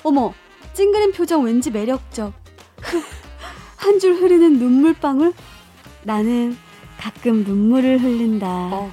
[0.04, 0.34] 어머
[0.74, 2.34] 찡그린 표정 왠지 매력적.
[3.78, 5.34] 한 줄 흐르는 눈물방울.
[6.04, 6.58] 나는
[7.00, 8.48] 가끔 눈물을 흘린다.
[8.48, 8.92] 어.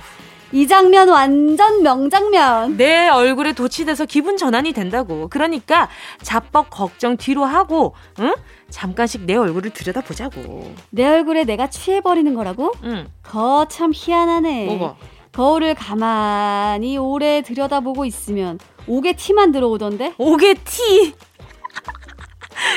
[0.53, 2.77] 이 장면 완전 명장면.
[2.77, 5.29] 내 얼굴에 도취돼서 기분 전환이 된다고.
[5.31, 5.89] 그러니까
[6.21, 8.35] 자뻑 걱정 뒤로 하고, 응?
[8.69, 10.75] 잠깐씩 내 얼굴을 들여다보자고.
[10.91, 12.73] 내 얼굴에 내가 취해버리는 거라고?
[12.85, 13.07] 응.
[13.23, 14.67] 거 참 희한하네.
[14.67, 14.97] 뭐가?
[15.33, 20.15] 거울을 가만히 오래 들여다보고 있으면 옥에 티만 들어오던데?
[20.19, 21.15] 옥에 티!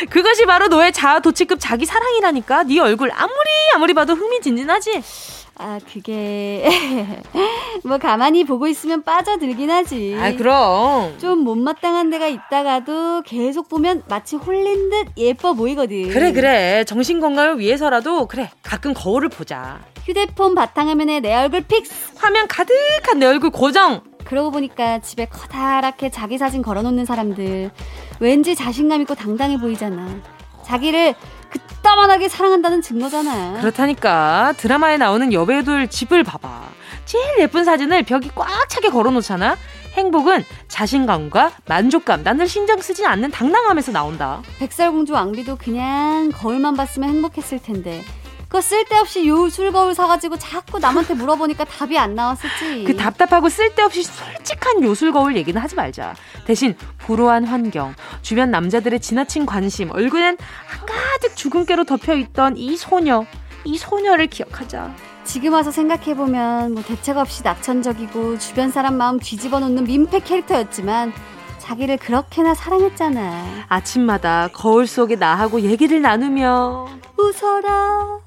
[0.09, 2.63] 그것이 바로 너의 자아 도취급 자기 사랑이라니까.
[2.63, 5.01] 네 얼굴 아무리 아무리 봐도 흥미진진하지.
[5.57, 6.67] 아, 그게
[7.85, 10.17] 뭐 가만히 보고 있으면 빠져들긴 하지.
[10.19, 11.17] 아, 그럼.
[11.17, 16.09] 좀 못마땅한 데가 있다가도 계속 보면 마치 홀린 듯 예뻐 보이거든.
[16.09, 16.83] 그래, 그래.
[16.85, 18.51] 정신 건강을 위해서라도 그래.
[18.63, 19.79] 가끔 거울을 보자.
[20.05, 21.93] 휴대폰 바탕화면에 내 얼굴 fix.
[22.17, 24.01] 화면 가득한 내 얼굴 고정.
[24.25, 27.71] 그러고 보니까 집에 커다랗게 자기 사진 걸어놓는 사람들
[28.19, 30.07] 왠지 자신감 있고 당당해 보이잖아.
[30.65, 31.15] 자기를
[31.49, 33.59] 그따만하게 사랑한다는 증거잖아.
[33.61, 36.63] 그렇다니까 드라마에 나오는 여배우들 집을 봐봐.
[37.05, 39.55] 제일 예쁜 사진을 벽이 꽉 차게 걸어놓잖아.
[39.93, 44.41] 행복은 자신감과 만족감, 남들 신경 쓰지 않는 당당함에서 나온다.
[44.59, 48.03] 백설공주 왕비도 그냥 거울만 봤으면 행복했을 텐데
[48.47, 52.83] 그거 쓸데없이 요술 거울 사가지고 자꾸 남한테 물어보니까 답이 안 나왔었지.
[52.85, 56.15] 그 답답하고 쓸데없이 솔직한 요술 거울 얘기는 하지 말자.
[56.45, 63.25] 대신 불우한 환경, 주변 남자들의 지나친 관심, 얼굴엔 한가득 주근깨로 덮여있던 이 소녀,
[63.63, 64.93] 이 소녀를 기억하자.
[65.23, 71.11] 지금 와서 생각해보면 뭐 대책 없이 낙천적이고 주변 사람 마음 뒤집어 놓는 민폐 캐릭터였지만
[71.57, 73.65] 자기를 그렇게나 사랑했잖아.
[73.67, 78.19] 아침마다 거울 속에 나하고 얘기를 나누며 웃어라.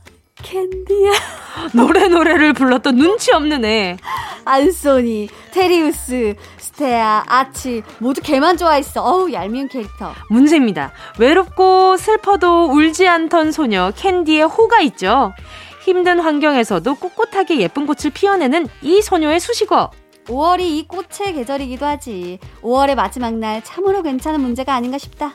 [0.43, 1.13] 캔디야.
[1.75, 3.97] 노래 노래를 불렀던 눈치 없는 애.
[4.45, 9.03] 안소니, 테리우스, 스테아, 아치 모두 걔만 좋아했어.
[9.03, 10.15] 어우 얄미운 캐릭터.
[10.31, 10.93] 문제입니다.
[11.19, 15.33] 외롭고 슬퍼도 울지 않던 소녀 캔디의 호가 있죠.
[15.85, 19.91] 힘든 환경에서도 꿋꿋하게 예쁜 꽃을 피워내는 이 소녀의 수식어.
[20.27, 22.39] 5월이 이 꽃의 계절이기도 하지.
[22.63, 25.33] 5월의 마지막 날 참으로 괜찮은 문제가 아닌가 싶다.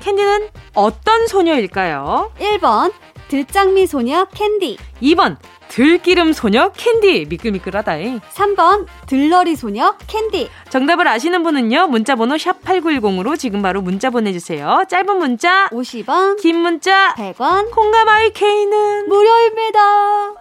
[0.00, 2.30] 캔디는 어떤 소녀일까요?
[2.38, 2.92] 1번
[3.28, 4.78] 들장미 소녀 캔디.
[5.02, 5.36] 2번
[5.68, 7.26] 들기름 소녀 캔디.
[7.28, 8.20] 미끌미끌하다잉.
[8.20, 10.48] 3번 들러리 소녀 캔디.
[10.70, 14.84] 정답을 아시는 분은요 문자번호 샵 8910으로 지금 바로 문자 보내주세요.
[14.88, 17.70] 짧은 문자 50원 긴 문자 100원.
[17.70, 20.34] 콩과 my K는 무료입니다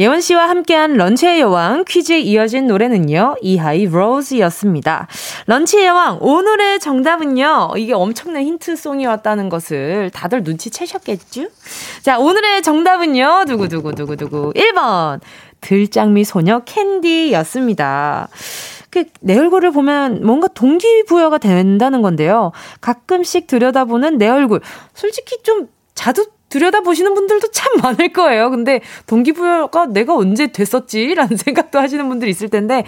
[0.00, 5.08] 예원 씨와 함께한 런치의 여왕 퀴즈에 이어진 노래는요, 이하이 Rose였습니다.
[5.46, 11.48] 런치의 여왕, 오늘의 정답은요, 이게 엄청난 힌트송이었다는 것을 다들 눈치채셨겠죠?
[12.00, 14.54] 자, 오늘의 정답은요, 두구두구두구두구.
[14.54, 15.20] 1번,
[15.60, 18.28] 들장미 소녀 캔디였습니다.
[18.88, 22.52] 그, 내 얼굴을 보면 뭔가 동기부여가 된다는 건데요.
[22.80, 24.62] 가끔씩 들여다보는 내 얼굴.
[24.94, 28.50] 솔직히 좀 자주 들여다보시는 분들도 참 많을 거예요.
[28.50, 31.14] 근데 동기부여가 내가 언제 됐었지?
[31.14, 32.84] 라는 생각도 하시는 분들이 있을 텐데,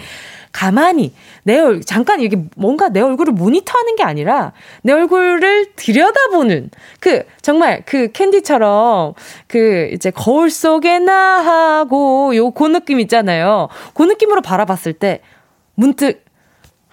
[0.51, 7.23] 가만히 내 얼, 잠깐 이게 뭔가 내 얼굴을 모니터하는 게 아니라 내 얼굴을 들여다보는 그
[7.41, 9.15] 정말 그 캔디처럼
[9.47, 13.67] 그 이제 거울 속에 나 하고 요 그 느낌 있잖아요.
[13.95, 15.21] 그 느낌으로 바라봤을 때
[15.73, 16.23] 문득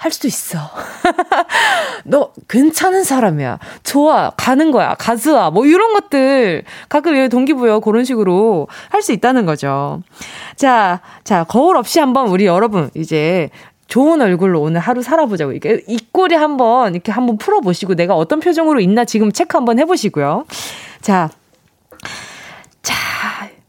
[0.00, 0.58] 할 수도 있어.
[2.04, 3.58] 너 괜찮은 사람이야.
[3.82, 4.30] 좋아.
[4.30, 4.94] 가는 거야.
[4.94, 5.50] 가즈아.
[5.50, 10.02] 뭐 이런 것들 가끔 동기부여 그런 식으로 할 수 있다는 거죠.
[10.56, 13.48] 자, 자, 거울 없이 한번 우리 여러분 이제
[13.88, 15.52] 좋은 얼굴로 오늘 하루 살아보자고.
[15.52, 20.44] 이게 입꼬리 한번 이렇게 한번 풀어보시고 내가 어떤 표정으로 있나 지금 체크 한번 해보시고요.
[21.00, 21.39] 자, 자,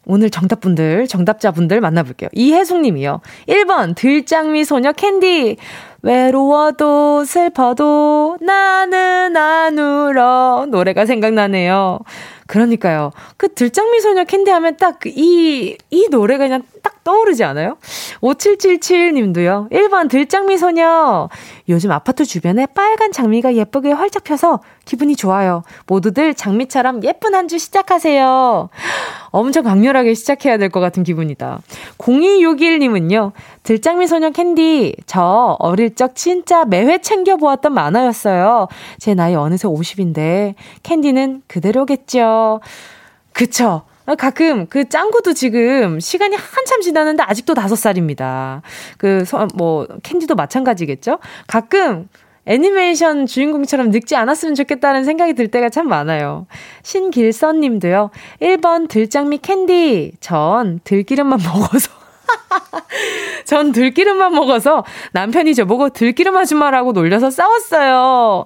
[0.06, 2.30] 오늘 정답분들, 정답자분들 만나볼게요.
[2.34, 3.22] 이혜숙 님이요.
[3.48, 5.58] 1번, 들장미 소녀 캔디.
[6.04, 10.66] 외로워도 슬퍼도 나는 안 울어.
[10.70, 12.00] 노래가 생각나네요.
[12.48, 13.12] 그러니까요.
[13.38, 17.78] 그 들장미 소녀 캔디 하면 딱 이, 이 노래가 그냥 딱 떠오르지 않아요?
[18.22, 19.72] 5777님도요.
[19.72, 21.30] 1번 들장미 소녀.
[21.70, 25.64] 요즘 아파트 주변에 빨간 장미가 예쁘게 활짝 펴서 기분이 좋아요.
[25.88, 28.70] 모두들 장미처럼 예쁜 한 주 시작하세요.
[29.32, 31.60] 엄청 강렬하게 시작해야 될 것 같은 기분이다.
[31.98, 33.32] 0261님은요.
[33.64, 34.96] 들장미 소녀 캔디.
[35.06, 38.68] 저 어릴 적 진짜 매회 챙겨보았던 만화였어요.
[39.00, 42.62] 제 나이 어느새 50인데 캔디는 그대로겠죠.
[43.34, 43.82] 그쵸.
[44.18, 48.62] 가끔 그 짱구도 지금 시간이 한참 지났는데 아직도 다섯 살입니다.
[48.98, 51.20] 그뭐 캔디도 마찬가지겠죠.
[51.48, 52.08] 가끔
[52.46, 56.48] 애니메이션 주인공처럼 늙지 않았으면 좋겠다는 생각이 들 때가 참 많아요.
[56.84, 58.10] 신길선 님도요.
[58.42, 60.14] 1번 들장미 캔디.
[60.20, 61.92] 전 들기름만 먹어서.
[63.46, 68.46] 전 들기름만 먹어서 남편이 저보고 들기름 아줌마라고 놀려서 싸웠어요.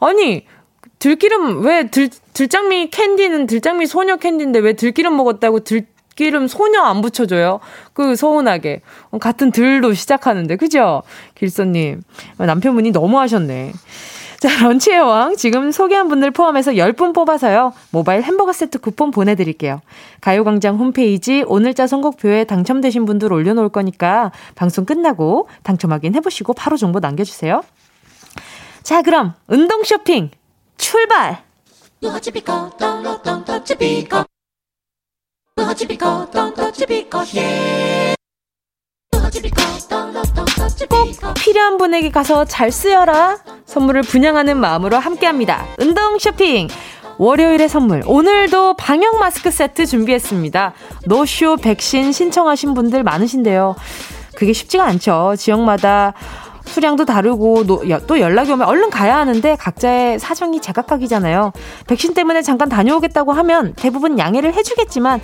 [0.00, 0.46] 아니,
[0.98, 7.02] 들기름, 왜 들, 들장미 캔디는 들장미 소녀 캔디인데 왜 들기름 먹었다고 들, 기름 소녀 안
[7.02, 7.60] 붙여줘요?
[7.92, 8.80] 그 서운하게.
[9.20, 11.02] 같은 들로 시작하는데, 그죠?
[11.34, 12.02] 길서님.
[12.38, 13.72] 남편분이 너무 하셨네.
[14.40, 15.36] 자, 런치의 왕.
[15.36, 17.72] 지금 소개한 분들 포함해서 10분 뽑아서요.
[17.90, 19.80] 모바일 햄버거 세트 쿠폰 보내드릴게요.
[20.20, 27.00] 가요광장 홈페이지 오늘자 선곡표에 당첨되신 분들 올려놓을 거니까 방송 끝나고 당첨 확인 해보시고 바로 정보
[27.00, 27.62] 남겨주세요.
[28.82, 30.30] 자, 그럼 운동 쇼핑
[30.78, 31.42] 출발!
[41.20, 43.38] 꼭 필요한 분에게 가서 잘 쓰여라.
[43.64, 45.66] 선물을 분양하는 마음으로 함께합니다.
[45.78, 46.68] 운동 쇼핑.
[47.18, 48.02] 월요일의 선물.
[48.06, 50.74] 오늘도 방역 마스크 세트 준비했습니다.
[51.06, 53.74] 노쇼 백신 신청하신 분들 많으신데요.
[54.36, 55.34] 그게 쉽지가 않죠.
[55.38, 56.12] 지역마다
[56.66, 57.64] 수량도 다르고
[58.06, 61.52] 또 연락이 오면 얼른 가야 하는데 각자의 사정이 제각각이잖아요.
[61.86, 65.20] 백신 때문에 잠깐 다녀오겠다고 하면 대부분 양해를 해주겠지만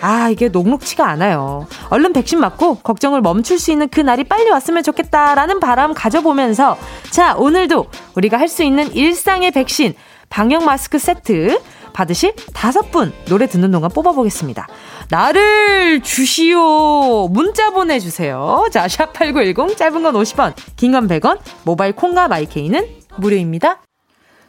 [0.00, 1.66] 아, 이게 녹록치가 않아요.
[1.88, 6.76] 얼른 백신 맞고 걱정을 멈출 수 있는 그 날이 빨리 왔으면 좋겠다라는 바람 가져보면서
[7.10, 9.94] 자, 오늘도 우리가 할 수 있는 일상의 백신
[10.28, 11.58] 방역 마스크 세트
[11.94, 14.66] 받으실 다섯 분 노래 듣는 동안 뽑아보겠습니다.
[15.08, 17.28] 나를 주시오.
[17.28, 18.66] 문자 보내주세요.
[18.70, 23.80] 자, 샵8910 짧은 건 50원, 긴 건 100원, 모바일 콩과 마이케이는 무료입니다.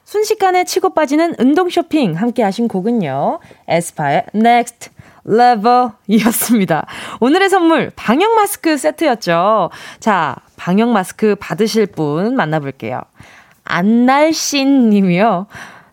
[0.04, 3.40] 순식간에 치고 빠지는 운동 쇼핑 함께 하신 곡은요.
[3.68, 4.90] 에스파의 Next
[5.24, 6.86] 레버이었습니다.
[7.20, 9.70] 오늘의 선물 방역 마스크 세트였죠.
[10.00, 13.02] 자, 방역 마스크 받으실 분 만나볼게요.
[13.64, 15.48] 안날씬 님이요.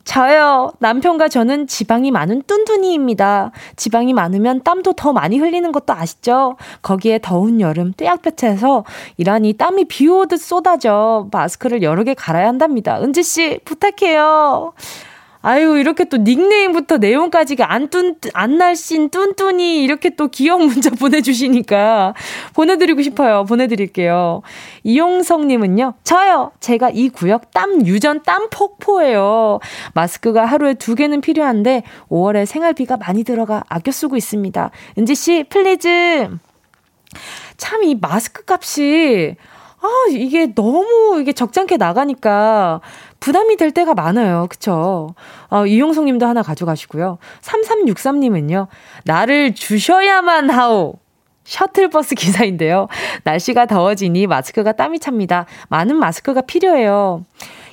[0.05, 0.73] 저요.
[0.81, 3.53] 남편과 저는 지방이 많은 뚠뚠이입니다.
[3.77, 6.57] 지방이 많으면 땀도 더 많이 흘리는 것도 아시죠?
[6.83, 8.85] 거기에 더운 여름 떼약볕에서
[9.17, 13.01] 일하니 땀이 비 오듯 쏟아져 마스크를 여러 개 갈아야 한답니다.
[13.01, 14.73] 은지 씨, 부탁해요.
[15.42, 22.14] 아유, 이렇게 또 닉네임부터 내용까지가 안 뚠, 안 날씬 뚠뚠이 이렇게 또 귀여운 문자 보내주시니까
[22.55, 23.44] 보내드리고 싶어요.
[23.44, 24.42] 보내드릴게요.
[24.85, 26.52] 이용성님은요, 저요!
[26.61, 29.59] 제가 이 구역 땀 유전 땀 폭포예요.
[29.94, 34.70] 마스크가 하루에 두 개는 필요한데 5월에 생활비가 많이 들어가 아껴 쓰고 있습니다.
[34.98, 36.29] 은지씨, please!
[37.57, 39.37] 참 이 마스크 값이
[39.81, 42.81] 아, 이게 너무 이게 적잖게 나가니까
[43.23, 44.49] 부담이 될 때가 많아요.
[44.51, 45.15] 그쵸?
[45.49, 47.19] 어, 이용성 님도 하나 가져가시고요.
[47.41, 48.67] 3363님은요.
[49.05, 50.95] 나를 주셔야만 하오.
[51.45, 52.89] 셔틀버스 기사인데요.
[53.23, 55.47] 날씨가 더워지니 마스크가 땀이 찹니다.
[55.69, 57.25] 많은 마스크가 필요해요.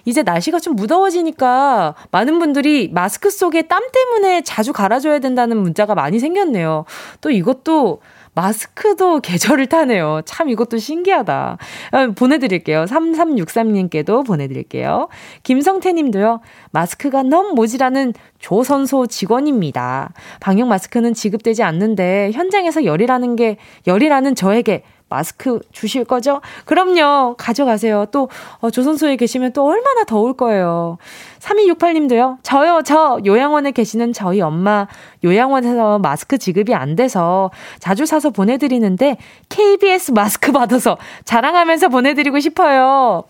[0.05, 6.19] 이제 날씨가 좀 무더워지니까 많은 분들이 마스크 속에 땀 때문에 자주 갈아줘야 된다는 문자가 많이
[6.19, 6.85] 생겼네요.
[7.21, 8.01] 또 이것도
[8.39, 10.21] 마스크도 계절을 타네요.
[10.25, 11.57] 참 이것도 신기하다.
[11.91, 12.85] 어, 보내드릴게요.
[12.85, 15.09] 3363님께도 보내드릴게요.
[15.43, 16.39] 김성태 님도요.
[16.71, 20.13] 마스크가 너무 모지라는 조선소 직원입니다.
[20.39, 26.41] 방역 마스크는 지급되지 않는데 현장에서 열이라는 게, 열이라는 저에게 마스크 주실 거죠?
[26.65, 27.35] 그럼요.
[27.37, 28.05] 가져가세요.
[28.11, 30.97] 또, 어, 조선소에 계시면 또 얼마나 더울 거예요.
[31.39, 32.37] 3268님도요.
[32.43, 33.19] 저요, 저.
[33.25, 34.87] 요양원에 계시는 저희 엄마
[35.23, 39.17] 요양원에서 마스크 지급이 안 돼서 자주 사서 보내드리는데
[39.49, 43.23] KBS 마스크 받아서 자랑하면서 보내드리고 싶어요.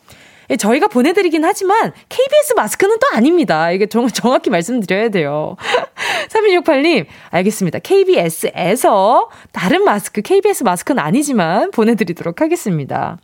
[0.50, 3.72] 예, 저희가 보내드리긴 하지만 KBS 마스크는 또 아닙니다.
[3.72, 5.56] 이게 정, 정확히 말씀드려야 돼요.
[6.30, 7.80] 3168님, 알겠습니다.
[7.80, 13.18] KBS에서 다른 마스크, KBS 마스크는 아니지만 보내드리도록 하겠습니다.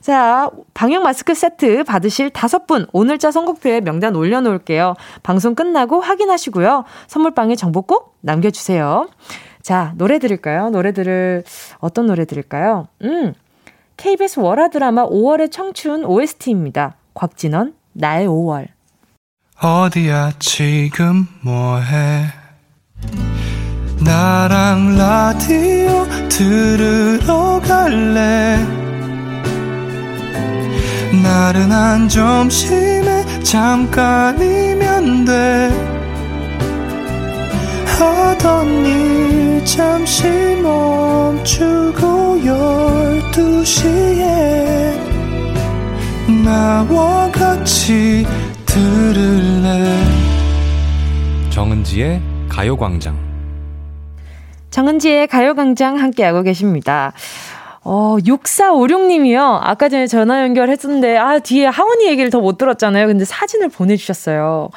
[0.00, 4.94] 자, 방역 마스크 세트 받으실 다섯 분 오늘자 선곡표에 명단 올려놓을게요.
[5.24, 6.84] 방송 끝나고 확인하시고요.
[7.08, 9.08] 선물방에 정보 꼭 남겨주세요.
[9.62, 10.70] 자, 노래 들을까요?
[10.70, 11.42] 노래 들을,
[11.80, 12.86] 어떤 노래 들을까요?
[13.02, 13.34] 음,
[13.96, 16.96] KBS 월화 드라마 5월의 청춘 OST입니다.
[17.14, 18.68] 곽진원, 나의 5월.
[19.60, 22.26] 어디야, 지금 뭐해?
[24.04, 28.58] 나랑 라디오 들으러 갈래?
[31.22, 35.70] 나른한 점심에 잠깐이면 돼.
[37.98, 40.24] 하던 일 잠시
[40.62, 44.98] 멈추고 열 두 시에
[46.42, 48.24] 나와 같이
[48.64, 49.94] 들을래
[51.50, 53.14] 정은지의 가요광장
[54.70, 57.12] 정은지의 가요광장 함께하고 계십니다.
[57.82, 59.58] 어, 6456님이요.
[59.60, 63.06] 아까 전에 전화 연결했었는데, 아, 뒤에 하원이 얘기를 더 못 들었잖아요.
[63.06, 64.70] 근데 사진을 보내주셨어요.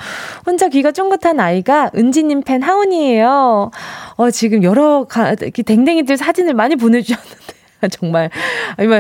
[0.46, 3.72] 혼자 귀가 쫑긋한 아이가 은지님 팬 하원이에요.
[4.18, 7.59] 어, 지금 여러 가, 댕댕이들 사진을 많이 보내주셨는데.
[7.92, 8.30] 정말,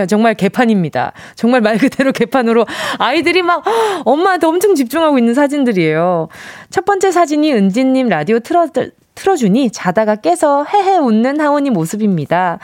[0.08, 1.14] 정말 개판입니다.
[1.36, 2.66] 정말 말 그대로 개판으로
[2.98, 3.64] 아이들이 막
[4.06, 6.30] 엄마한테 엄청 집중하고 있는 사진들이에요.
[6.70, 8.68] 첫 번째 사진이 은지님 라디오 틀어,
[9.16, 12.60] 틀어주니 자다가 깨서 헤헤 웃는 하원이 모습입니다.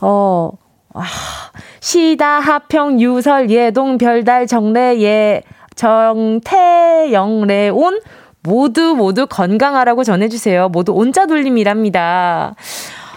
[0.00, 0.50] 어,
[0.94, 1.04] 아,
[1.80, 5.42] 시다, 하평, 유설, 예동, 별달, 정래, 예,
[5.74, 8.00] 정태, 영래, 온
[8.42, 10.68] 모두 모두 건강하라고 전해주세요.
[10.68, 12.54] 모두 온자 돌림이랍니다.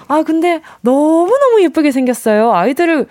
[0.08, 2.54] 아, 근데 너무너무 예쁘게 생겼어요.
[2.54, 3.08] 아이들을,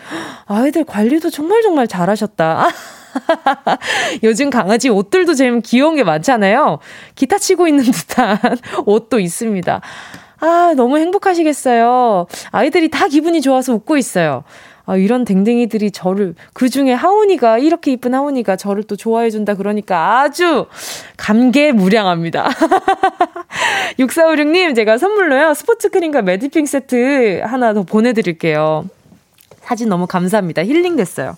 [0.46, 2.68] 아이들 관리도 정말 정말 잘하셨다.
[4.22, 6.78] 요즘 강아지 옷들도 제일 귀여운 게 많잖아요.
[7.14, 8.38] 기타 치고 있는 듯한
[8.86, 9.80] 옷도 있습니다.
[10.40, 12.26] 아, 너무 행복하시겠어요.
[12.50, 14.44] 아이들이 다 기분이 좋아서 웃고 있어요.
[14.86, 20.66] 아, 이런 댕댕이들이 저를, 그 중에 하온이가, 이렇게 이쁜 하온이가 저를 또 좋아해준다 그러니까 아주
[21.16, 22.50] 감개무량합니다.
[23.98, 28.84] 6456님, 제가 선물로요, 스포츠 크림과 매디핑 세트 하나 더 보내드릴게요.
[29.62, 30.64] 사진 너무 감사합니다.
[30.64, 31.36] 힐링 됐어요.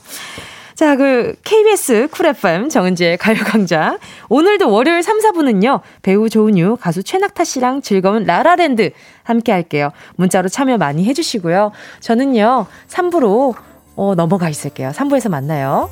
[0.76, 3.98] 자, 그 KBS 쿨 FM 정은지의 가요광장.
[4.28, 5.80] 오늘도 월요일 3, 4분은요.
[6.02, 8.90] 배우 조은유, 가수 최낙타 씨랑 즐거운 라라랜드
[9.22, 9.90] 함께 할게요.
[10.16, 11.72] 문자로 참여 많이 해주시고요.
[12.00, 12.66] 저는요.
[12.88, 13.54] 3부로
[13.96, 14.90] 어, 넘어가 있을게요.
[14.90, 15.88] 3부에서 만나요.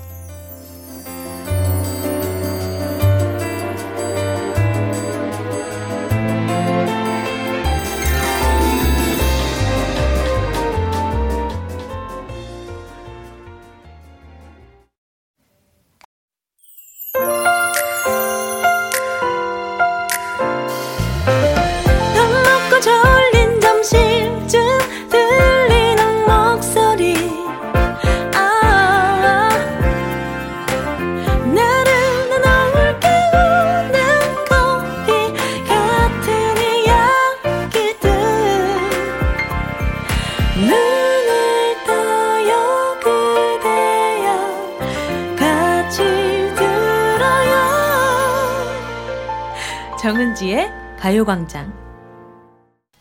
[51.05, 51.71] 가요광장.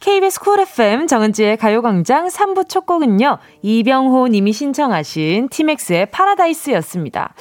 [0.02, 7.34] KBS 쿨 FM 정은지의 가요광장 3부 첫 곡은요, 이병호 님이 신청하신 티맥스의 파라다이스였습니다.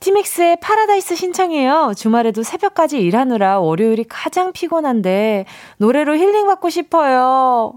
[0.00, 1.94] 티맥스의 파라다이스 신청해요.
[1.96, 5.46] 주말에도 새벽까지 일하느라 월요일이 가장 피곤한데,
[5.78, 7.72] 노래로 힐링받고 싶어요.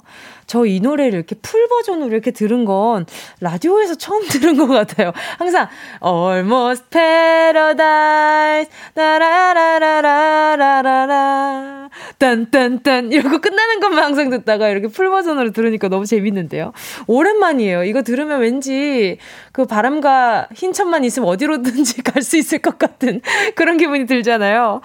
[0.48, 3.06] 저 이 노래를 이렇게 풀 버전으로 이렇게 들은 건
[3.42, 5.12] 라디오에서 처음 들은 것 같아요.
[5.38, 5.68] 항상
[6.04, 16.74] Almost Paradise 나라라라라라라 딴딴딴 이러고 끝나는 것만 항상 듣다가 이렇게 풀 버전으로 들으니까 너무 재밌는데요.
[17.08, 17.84] 오랜만이에요.
[17.84, 19.18] 이거 들으면 왠지
[19.52, 23.22] 그 바람과 흰 천만 있으면 어디로든지 갈 수 있을 것 같은
[23.56, 24.82] 그런 기분이 들잖아요.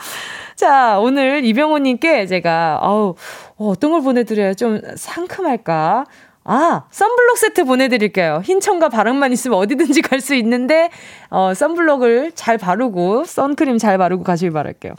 [0.56, 3.14] 자, 오늘 이병호님께 제가, 어우,
[3.56, 6.04] 어떤 걸 보내드려야 좀 상큼할까?
[6.44, 8.42] 아, 썬블록 세트 보내드릴게요.
[8.44, 10.90] 흰청과 바람만 있으면 어디든지 갈 수 있는데,
[11.30, 14.94] 어, 썬블록을 잘 바르고, 선크림 잘 바르고 가시길 바랄게요.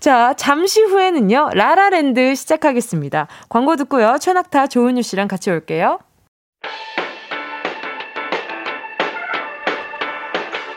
[0.00, 3.26] 자, 잠시 후에는요, 라라랜드 시작하겠습니다.
[3.48, 5.98] 광고 듣고요, 최낙타, 조은유 씨랑 같이 올게요.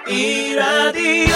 [0.08, 1.36] 이 라디오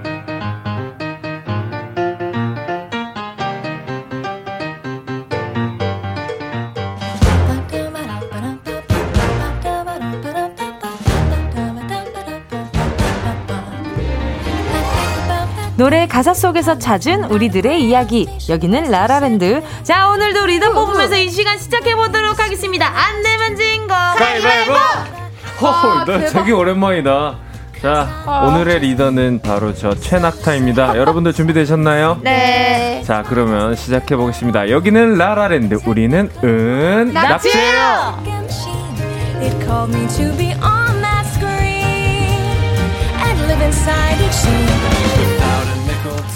[15.81, 18.29] 노래 가사 속에서 찾은 우리들의 이야기.
[18.47, 19.63] 여기는 라라랜드.
[19.81, 22.85] 자, 오늘도 리더 뽑으면서 이 시간 시작해보도록 하겠습니다.
[22.85, 23.95] 안 내면 진 거.
[23.95, 24.73] 가위바위보!
[25.59, 27.35] 허, 나 되게 오랜만이다.
[27.81, 28.45] 자, 어.
[28.49, 30.97] 오늘의 리더는 바로 저 최낙타입니다.
[31.01, 32.19] 여러분들 준비되셨나요?
[32.21, 33.01] 네.
[33.03, 34.69] 자, 그러면 시작해 보겠습니다.
[34.69, 38.21] 여기는 라라랜드, 우리는 은 낙지예요.
[38.21, 38.51] 낙지예요.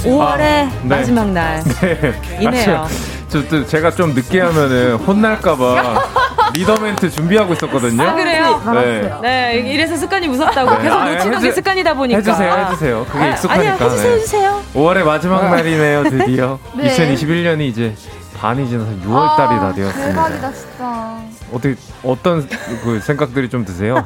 [0.06, 0.70] 5월의 아, 네.
[0.84, 1.64] 마지막 날.
[1.82, 2.14] 네.
[2.40, 2.88] 이네요.
[3.28, 6.04] 저, 또 제가 좀 늦게 하면은 혼날까봐
[6.54, 8.02] 리더 멘트 준비하고 있었거든요.
[8.04, 8.62] 아, 그래요?
[8.74, 9.12] 네.
[9.22, 10.78] 네, 이래서 습관이 무섭다고.
[10.78, 10.84] 네.
[10.84, 12.18] 계속 아, 놓치는 게 습관이다 보니까.
[12.20, 13.06] 해주세요, 해주세요.
[13.12, 13.74] 그게 아, 익숙하니까.
[13.74, 14.16] 아니요, 해주세요, 네.
[14.16, 14.62] 해주세요.
[14.76, 16.60] 5월의 마지막 날이네요, 드디어.
[16.78, 16.88] 네.
[16.96, 17.96] 2021년이 이제
[18.46, 20.08] 반이 지나서 6월 달이 다 되었습니다.
[20.08, 21.18] 대박이다, 진짜.
[21.52, 22.48] 어떻게 어떤
[22.84, 24.06] 그 생각들이 좀 드세요?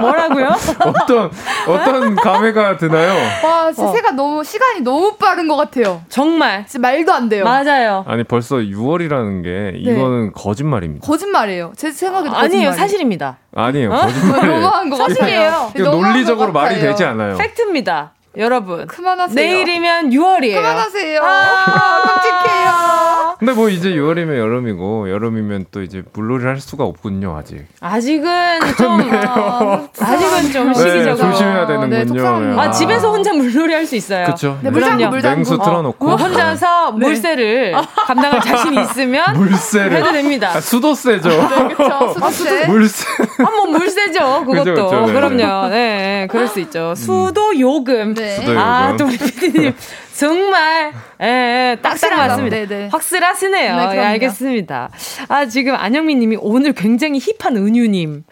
[0.00, 0.48] 뭐, 라고요
[0.80, 1.30] 어떤
[1.68, 3.12] 어떤 감회가 드나요?
[3.46, 3.92] 와, 진짜 어.
[3.92, 6.00] 새가 너무 시간이 너무 빠른 것 같아요.
[6.08, 6.64] 정말.
[6.66, 7.44] 진짜 말도 안 돼요.
[7.44, 8.06] 맞아요.
[8.08, 9.92] 아니 벌써 6월이라는 게 네.
[9.92, 11.06] 이거는 거짓말입니다.
[11.06, 11.74] 거짓말이에요.
[11.76, 13.36] 제 생각에도 아, 아니에요, 사실입니다.
[13.54, 14.00] 아니에요, 어?
[14.00, 14.60] 거짓말이에요.
[14.60, 15.72] 너무한 거 사실이에요.
[15.76, 17.36] 논리적으로 말이 되지 않아요.
[17.36, 18.12] 팩트입니다.
[18.36, 18.86] 여러분.
[18.86, 19.34] 그만하세요.
[19.34, 20.56] 내일이면 6월이에요.
[20.56, 21.20] 그만하세요.
[21.22, 23.15] 아, 끔찍해요.
[23.38, 27.66] 근데 뭐 이제 6월이면 여름이고 여름이면 또 이제 물놀이를 할 수가 없군요, 아직.
[27.80, 32.40] 아직은 좀 아, 아직은 좀 네, 시기적으로 조심해야 되는군요.
[32.40, 34.24] 네, 아, 집에서 혼자 물놀이 할 수 있어요.
[34.24, 34.58] 그렇죠.
[34.62, 35.36] 네, 물장구, 물장구.
[35.36, 37.06] 냉수 틀어 놓고 어, 혼자서 네.
[37.06, 37.72] 물세를
[38.06, 40.50] 감당할 자신이 있으면 물세를 해도 됩니다.
[40.56, 41.28] 아, 수도세죠.
[41.28, 42.14] 네, 그렇죠.
[42.30, 42.66] 수도세.
[42.66, 43.04] 물세.
[43.38, 44.44] 아, 뭐 물세죠.
[44.44, 44.64] 그것도.
[44.64, 45.12] 그쵸, 그쵸, 네.
[45.12, 45.68] 그럼요.
[45.68, 46.94] 네, 그럴 수 있죠.
[46.96, 48.14] 수도 요금.
[48.14, 48.38] 네.
[48.44, 48.56] 네.
[48.56, 49.72] 아, 또 우리 PD님
[50.18, 52.56] 정말 예, 예 딱딱 맞습니다.
[52.56, 52.88] 네네.
[52.88, 53.76] 확실하시네요.
[53.76, 54.90] 네, 예, 알겠습니다.
[55.28, 58.24] 아, 지금 안영민 님이 오늘 굉장히 힙한 은유님.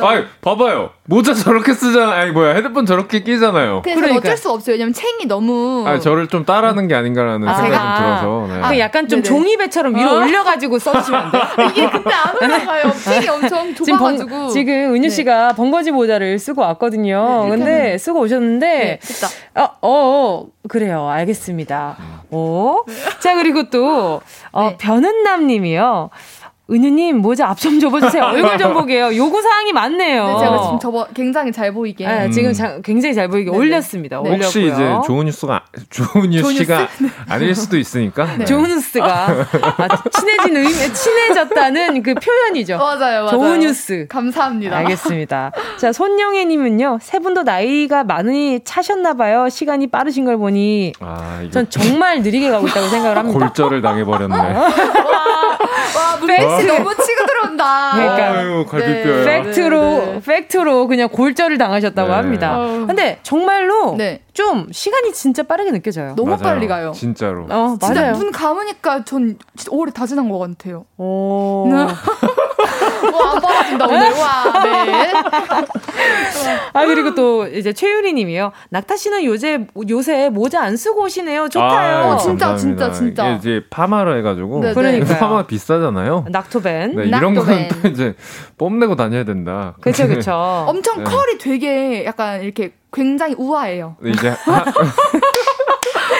[0.00, 0.90] 아, 봐봐요.
[1.06, 2.12] 모자 저렇게 쓰잖아.
[2.12, 3.80] 아니 뭐야 헤드폰 저렇게 끼잖아요.
[3.82, 4.18] 그래서 그러니까.
[4.28, 4.74] 어쩔 수 없어요.
[4.74, 5.84] 왜냐면 챙이 너무.
[5.86, 8.46] 아 저를 좀 따라하는 게 아닌가라는 아, 생각이 좀 들어서.
[8.54, 8.62] 네.
[8.62, 9.28] 아, 약간 좀 네네.
[9.36, 10.14] 종이배처럼 위로 어?
[10.18, 11.42] 올려가지고 써주시면 안 돼요?
[11.70, 12.92] 이게 근데 안 올라가요.
[12.92, 14.24] 챙이 엄청 좁아가지고.
[14.24, 15.54] 지금, 번, 지금 은유 씨가 네.
[15.56, 17.44] 번거지 모자를 쓰고 왔거든요.
[17.44, 17.98] 네, 근데 하면.
[17.98, 18.66] 쓰고 오셨는데.
[19.00, 19.00] 네,
[19.54, 21.08] 어, 어, 어, 그래요.
[21.08, 21.96] 알겠습니다.
[22.30, 22.84] 오.
[22.86, 22.94] 네.
[23.20, 24.20] 자 그리고 또
[24.52, 24.76] 어, 네.
[24.78, 26.10] 변은남님이요.
[26.70, 28.22] 은유님 모자 앞 좀 접어주세요.
[28.32, 29.14] 얼굴 좀 보게요.
[29.16, 30.26] 요구 사항이 많네요.
[30.26, 32.06] 네, 제가 지금 접어 굉장히 잘 보이게.
[32.06, 32.30] 네, 음.
[32.30, 33.58] 지금 자, 굉장히 잘 보이게 네네.
[33.58, 34.20] 올렸습니다.
[34.22, 34.30] 네.
[34.30, 36.88] 혹시 이제 좋은 뉴스가 좋은 뉴스가
[37.28, 38.28] 아닐 수도 있으니까.
[38.38, 38.44] 네.
[38.44, 39.26] 좋은 뉴스가
[39.78, 42.78] 아, 친해진 의미 친해졌다는 그 표현이죠.
[42.78, 43.28] 맞아요, 맞아요.
[43.30, 44.06] 좋은 뉴스.
[44.08, 44.76] 감사합니다.
[44.76, 45.52] 알겠습니다.
[45.78, 49.48] 자 손영애님은요 세 분도 나이가 많이 차셨나봐요.
[49.48, 53.38] 시간이 빠르신 걸 보니 아, 전 정말 느리게 가고 있다고 생각을 합니다.
[53.38, 54.36] 골절을 당해버렸네.
[56.44, 57.90] 와, 팩스 너무 치고 들어온다.
[57.94, 59.24] 그러니까 아유, 갈비뼈.
[59.24, 60.20] 팩트로 네, 네.
[60.24, 62.14] 팩트로 그냥 골절을 당하셨다고 네.
[62.14, 62.58] 합니다.
[62.58, 62.84] 어.
[62.86, 64.22] 근데 정말로 네.
[64.32, 66.14] 좀 시간이 진짜 빠르게 느껴져요.
[66.16, 66.42] 너무 맞아요.
[66.42, 66.92] 빨리 가요.
[66.92, 67.46] 진짜로.
[67.50, 68.12] 어, 맞아요.
[68.14, 70.84] 눈 감으니까 전 진짜 오래 다 지난 것 같아요.
[70.96, 71.68] 오.
[73.16, 74.12] 안 빨아진다 오늘.
[74.12, 75.12] 와, 네.
[76.72, 78.52] 아 그리고 또 이제 최유리 님이요.
[78.70, 81.48] 낙타 씨는 요새 요새 모자 안 쓰고 오시네요.
[81.48, 82.12] 좋다요.
[82.12, 83.30] 아, 진짜 진짜 진짜.
[83.32, 86.26] 이제 파마로 해 가지고 그러니까 파마 비싸잖아요.
[86.30, 86.96] 낙토벤.
[86.96, 88.14] 네, 이런 거는 또 이제
[88.56, 89.74] 뽐내고 다녀야 된다.
[89.80, 90.32] 그렇죠, 그렇죠.
[90.68, 91.04] 엄청 네.
[91.04, 93.96] 컬이 되게 약간 이렇게 굉장히 우아해요.
[94.04, 94.34] 이제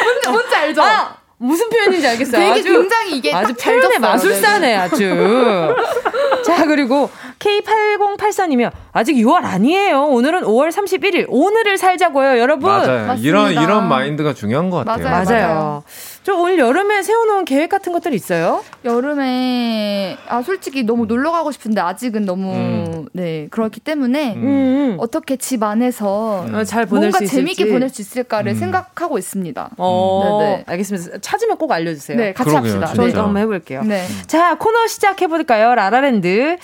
[0.05, 0.82] 뭔지, 뭔지 알죠?
[0.82, 1.16] 아!
[1.39, 2.41] 무슨 표현인지 알겠어요.
[2.41, 5.74] 되게 아주, 굉장히 이게 아주 표현의 마술사네 아주.
[6.45, 8.70] 자 그리고 K8084님이요.
[8.93, 10.05] 아직 6월 아니에요.
[10.07, 11.26] 오늘은 5월 31일.
[11.28, 12.68] 오늘을 살자고요, 여러분.
[12.70, 13.07] 맞아요.
[13.07, 13.14] 맞습니다.
[13.28, 15.09] 이런 이런 마인드가 중요한 것 같아요.
[15.09, 15.24] 맞아요.
[15.24, 15.82] 맞아요.
[16.28, 18.62] 저 오늘 여름에 세워놓은 계획 같은 것들 있어요?
[18.84, 23.08] 여름에 아 솔직히 너무 놀러 가고 싶은데 아직은 너무 음.
[23.14, 24.42] 네 그렇기 때문에 음.
[24.42, 24.96] 음.
[24.98, 26.64] 어떻게 집 안에서 음.
[26.64, 28.58] 잘 보낼 뭔가 재밌게 보낼 수 있을까를 음.
[28.58, 29.70] 생각하고 있습니다.
[29.78, 30.64] 어, 네네.
[30.66, 31.18] 알겠습니다.
[31.22, 32.18] 찾으면 꼭 알려주세요.
[32.18, 32.92] 네, 같이 그러게요, 합시다.
[32.92, 33.82] 저희도 한번 해볼게요.
[33.84, 34.04] 네.
[34.26, 35.74] 자 코너 시작해 볼까요?
[35.74, 36.58] 라라랜드.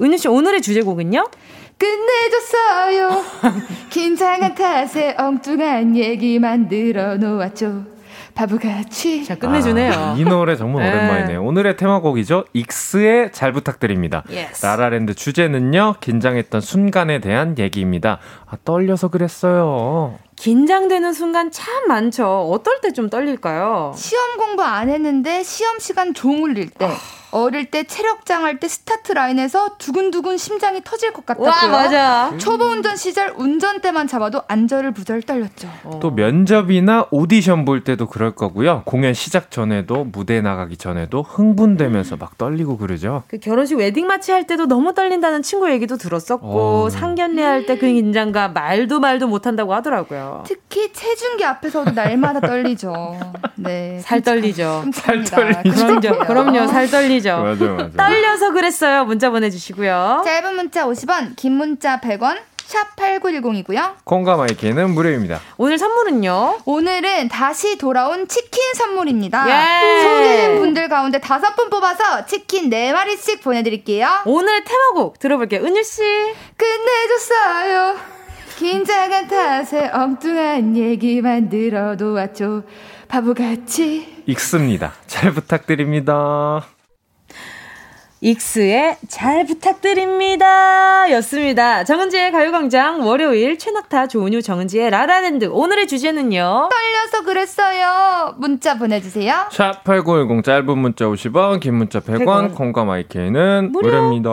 [0.00, 1.26] 은유 씨 오늘의 주제곡은요?
[1.78, 3.24] 끝내줬어요.
[3.90, 7.98] 긴장한 탓에 엉뚱한 얘기 만들어 놓았죠.
[8.40, 9.24] 바보같이.
[9.24, 9.92] 자, 끝내주네요.
[9.92, 10.90] 아, 이 노래 정말 네.
[10.90, 11.44] 오랜만이네요.
[11.44, 12.44] 오늘의 테마곡이죠.
[12.54, 14.22] 익스의 잘 부탁드립니다.
[14.30, 14.64] Yes.
[14.64, 18.18] 라라랜드 주제는요, 긴장했던 순간에 대한 얘기입니다.
[18.46, 20.14] 아, 떨려서 그랬어요.
[20.36, 22.50] 긴장되는 순간 참 많죠.
[22.50, 23.92] 어떨 때 좀 떨릴까요?
[23.94, 26.86] 시험 공부 안 했는데 시험 시간 종 울릴 때.
[26.86, 27.19] 아.
[27.32, 31.48] 어릴 때 체력장 할 때 스타트 라인에서 두근두근 심장이 터질 것 같다고요.
[31.48, 32.32] 와, 맞아.
[32.38, 35.68] 초보 운전 시절 운전대만 잡아도 안절을 부절 떨렸죠.
[35.84, 35.98] 어.
[36.02, 38.82] 또 면접이나 오디션 볼 때도 그럴 거고요.
[38.84, 43.22] 공연 시작 전에도 무대 나가기 전에도 흥분되면서 막 떨리고 그러죠.
[43.28, 46.90] 그 결혼식 웨딩 마치 할 때도 너무 떨린다는 친구 얘기도 들었었고 어.
[46.90, 50.44] 상견례 할 때 그 긴장감 말도 말도 못 한다고 하더라고요.
[50.46, 52.92] 특히 체중계 앞에서도 날마다 떨리죠.
[53.54, 54.00] 네.
[54.00, 54.84] 살 떨리죠.
[54.92, 55.70] 살 떨리죠.
[55.72, 56.26] 그럼요.
[56.26, 56.66] 그럼요.
[56.66, 57.19] 살 떨리죠.
[57.22, 57.42] 떨리죠.
[57.42, 58.08] 맞아, 맞아.
[58.10, 59.04] 떨려서 그랬어요.
[59.04, 60.22] 문자 보내주시고요.
[60.24, 62.38] 짧은 문자 50원, 긴 문자 100원.
[62.70, 63.94] 샵 8910이고요.
[64.04, 65.40] 콩과 마이크는 무료입니다.
[65.56, 66.58] 오늘 선물은요?
[66.64, 69.44] 오늘은 다시 돌아온 치킨 선물입니다.
[69.48, 70.02] 예.
[70.02, 74.08] 소개된 분들 가운데 다섯 분 뽑아서 치킨 네 마리씩 보내드릴게요.
[74.24, 75.64] 오늘의 테마곡 들어볼게요.
[75.64, 76.00] 은유 씨.
[76.56, 77.96] 끝내줬어요.
[78.56, 82.62] 긴장한 탓에 엉뚱한 얘기 만 들어도 왔죠.
[83.08, 84.22] 바보같이.
[84.26, 84.92] 읽습니다.
[85.08, 86.64] 잘 부탁드립니다.
[88.22, 91.10] 익스의 잘 부탁드립니다.
[91.12, 91.84] 였습니다.
[91.84, 96.68] 정은지의 가요광장 월요일 최낙타 조은유 정은지의 라라랜드 오늘의 주제는요.
[96.70, 98.34] 떨려서 그랬어요.
[98.36, 99.46] 문자 보내주세요.
[99.50, 102.54] 샵8910 짧은 문자 50원 긴 문자 100원, 100원.
[102.56, 104.30] 콩과 마이케이는 무료입니다.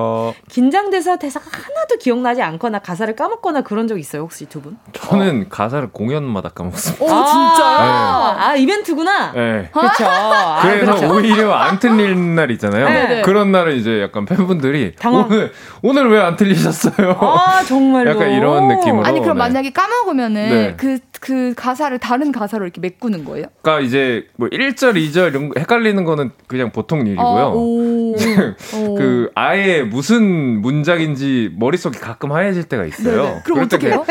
[0.49, 4.77] 긴장돼서 대사가 하나도 기억나지 않거나 가사를 까먹거나 그런 적 있어요 혹시 두 분?
[4.91, 5.49] 저는 어.
[5.49, 7.05] 가사를 공연마다 까먹습니다.
[7.05, 7.77] 오 아, 진짜요?
[7.77, 8.43] 네.
[8.43, 9.31] 아 이벤트구나.
[9.31, 9.69] 네.
[9.71, 10.05] 그렇죠.
[10.05, 11.13] 아, 그래서 그렇죠.
[11.15, 12.85] 오히려 안 틀리는 날 있잖아요.
[12.89, 13.21] 네.
[13.21, 15.25] 그런 날은 이제 약간 팬분들이 당황...
[15.25, 15.51] 오늘
[15.81, 17.17] 오늘 왜 안 틀리셨어요?
[17.19, 18.09] 아 정말로.
[18.11, 19.05] 약간 이런 느낌으로.
[19.05, 19.43] 아니 그럼 네.
[19.43, 20.75] 만약에 까먹으면은 네.
[21.19, 23.47] 그 가사를 다른 가사로 이렇게 메꾸는 거예요?
[23.61, 27.25] 그러니까 이제 뭐 1절, 2절 이런 거 헷갈리는 거는 그냥 보통 일이고요.
[27.25, 27.51] 아,
[28.97, 33.23] 그 아예 무슨 문장인지 머릿속이 가끔 하얘질 때가 있어요.
[33.23, 33.41] 네네.
[33.45, 34.05] 그럼 어떻게 해요?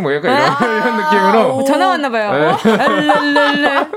[0.00, 1.64] 뭐 약간 이런, 아~ 이런 느낌으로.
[1.64, 2.56] 전화 왔나 봐요.
[2.64, 2.72] 네.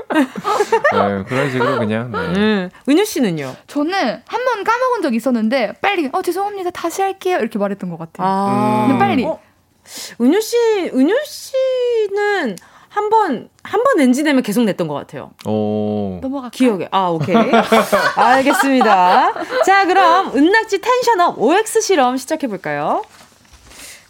[0.92, 2.10] 네, 그런 식으로 그냥.
[2.10, 2.18] 네.
[2.18, 2.70] 음.
[2.88, 3.54] 은유 씨는요?
[3.66, 8.26] 저는 한 번 까먹은 적 있었는데 빨리 어 죄송합니다 다시 할게요 이렇게 말했던 것 같아요.
[8.26, 8.98] 아~ 음.
[8.98, 9.24] 빨리.
[9.24, 9.38] 어?
[10.20, 10.56] 은유 씨,
[10.94, 12.56] 은유 씨는
[12.88, 15.30] 한 번, 한 번 엔지 되면 계속 냈던 것 같아요.
[15.46, 16.18] 오.
[16.20, 16.50] 넘어가.
[16.50, 16.88] 기억에.
[16.90, 17.34] 아, 오케이.
[18.16, 19.32] 알겠습니다.
[19.64, 23.02] 자, 그럼 은낙지 텐션업 OX 실험 시작해볼까요?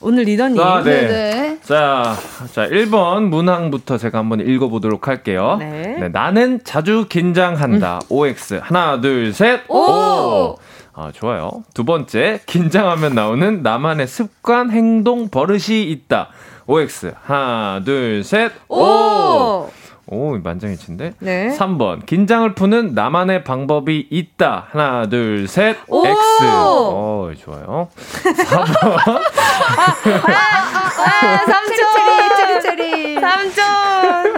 [0.00, 0.60] 오늘 리더님.
[0.60, 1.06] 아, 네.
[1.06, 2.16] 네 자,
[2.52, 5.58] 자, 1번 문항부터 제가 한번 읽어보도록 할게요.
[5.60, 5.96] 네.
[6.00, 8.00] 네 나는 자주 긴장한다.
[8.02, 8.06] 음.
[8.08, 8.58] OX.
[8.64, 9.60] 하나, 둘, 셋.
[9.68, 9.78] 오!
[9.78, 10.58] 오!
[10.94, 11.64] 아, 좋아요.
[11.74, 16.28] 두 번째, 긴장하면 나오는 나만의 습관, 행동, 버릇이 있다.
[16.66, 17.14] OX.
[17.22, 18.52] 하나, 둘, 셋.
[18.68, 19.70] 오!
[20.06, 21.14] 오, 만장일치인데?
[21.20, 21.56] 네.
[21.58, 22.04] 3번.
[22.04, 24.66] 긴장을 푸는 나만의 방법이 있다.
[24.70, 25.78] 하나, 둘, 셋.
[25.88, 26.04] 오!
[26.06, 26.18] X.
[26.42, 27.88] 어, 좋아요.
[28.22, 28.98] 4번.
[29.08, 32.36] 아, 아, 아, 3점.
[32.36, 34.31] 체리, 체리, 3점.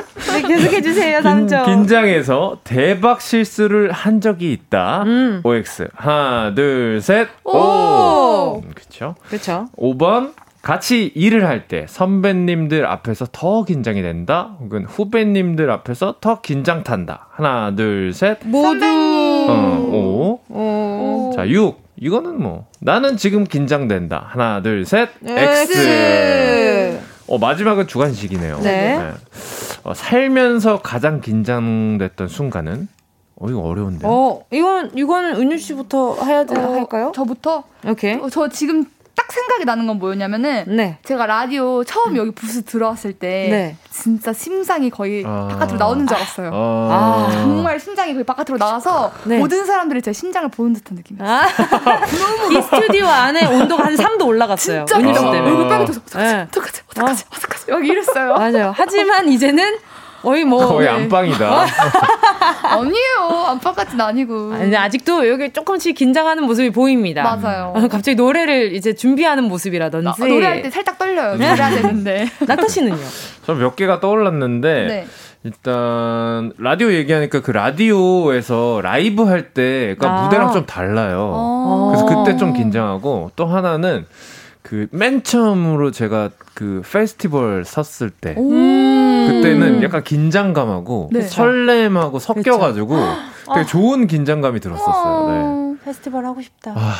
[0.49, 1.64] 네, 계속해 주세요, 3점.
[1.64, 5.03] 긴, 긴장해서 대박 실수를 한 적이 있다.
[5.05, 5.40] 음.
[5.45, 5.88] OX.
[5.95, 7.28] 하나, 둘, 셋.
[7.45, 7.57] 오!
[7.57, 8.62] 오!
[8.64, 9.14] 음, 그쵸.
[9.28, 9.66] 그쵸.
[9.76, 10.32] 5번.
[10.62, 14.57] 같이 일을 할 때 선배님들 앞에서 더 긴장이 된다.
[14.61, 17.26] 혹은 후배님들 앞에서 더 긴장 탄다.
[17.32, 18.38] 하나, 둘, 셋.
[18.45, 18.80] 모두.
[18.82, 20.40] 어, 오.
[20.49, 21.32] 오.
[21.36, 21.84] 자, 6.
[22.01, 24.24] 이거는 뭐 나는 지금 긴장된다.
[24.30, 25.11] 하나, 둘, 셋.
[25.26, 25.72] X.
[25.72, 27.01] X.
[27.27, 28.61] 어, 마지막은 주관식이네요.
[28.61, 28.99] 네.
[28.99, 29.12] 네.
[29.83, 32.89] 어, 살면서 가장 긴장됐던 순간은
[33.37, 34.07] 어, 이거 어려운데.
[34.07, 37.12] 어, 이건, 이건 은유 씨부터 해야 되, 어, 할까요?
[37.14, 37.64] 저부터?
[37.87, 38.14] 오케이.
[38.14, 40.98] 어, 저 지금 딱 생각이 나는 건 뭐였냐면은 네.
[41.04, 43.76] 제가 라디오 처음 여기 부스 들어왔을 때 네.
[43.90, 46.50] 진짜 심장이 거의 아~ 바깥으로 나오는 줄 알았어요.
[46.52, 49.38] 아~ 아~ 정말 심장이 거의 바깥으로 나와서 네.
[49.38, 51.38] 모든 사람들이 제 심장을 보는 듯한 느낌이었어요.
[51.38, 52.06] 아~
[52.50, 54.84] 이 스튜디오 안에 온도가 한 3도 올라갔어요.
[54.86, 54.96] 진짜.
[54.98, 56.34] 얼굴 빨개져서 어떡하지?
[56.48, 56.82] 어떡하지?
[56.90, 57.24] 어떡하지?
[57.30, 57.64] 어떡하지?
[57.68, 58.34] 여기 이랬어요.
[58.34, 58.72] 맞아요.
[58.76, 59.78] 하지만 이제는
[60.25, 60.93] 거의 뭐 거의 네.
[60.95, 61.66] 안방이다.
[62.64, 63.45] 아니에요.
[63.49, 64.53] 안방까지는 아니고.
[64.55, 67.22] 아니, 아직도 여기 조금씩 긴장하는 모습이 보입니다.
[67.22, 67.75] 맞아요.
[67.91, 70.05] 갑자기 노래를 이제 준비하는 모습이라든지.
[70.20, 71.39] 나, 노래할 때 살짝 떨려요.
[71.39, 72.27] 잘해야 되는데.
[72.47, 72.97] 나타 씨는요?
[73.47, 75.07] 저 몇 개가 떠올랐는데 네.
[75.45, 80.22] 일단 라디오 얘기하니까 그 라디오에서 라이브 할때 그러니까 아.
[80.25, 81.33] 무대랑 좀 달라요.
[81.37, 81.93] 아.
[81.93, 84.07] 그래서 그때 좀 긴장하고 또 하나는
[84.64, 91.20] 그 맨 처음으로 제가 그 페스티벌 섰을 때 그때는 약간 긴장감하고 네.
[91.22, 92.96] 설렘하고 섞여가지고.
[93.46, 93.64] 되게 아.
[93.66, 95.74] 좋은 긴장감이 들었었어요.
[95.74, 95.76] 네.
[95.84, 96.72] 페스티벌 하고 싶다.
[96.74, 96.94] 아,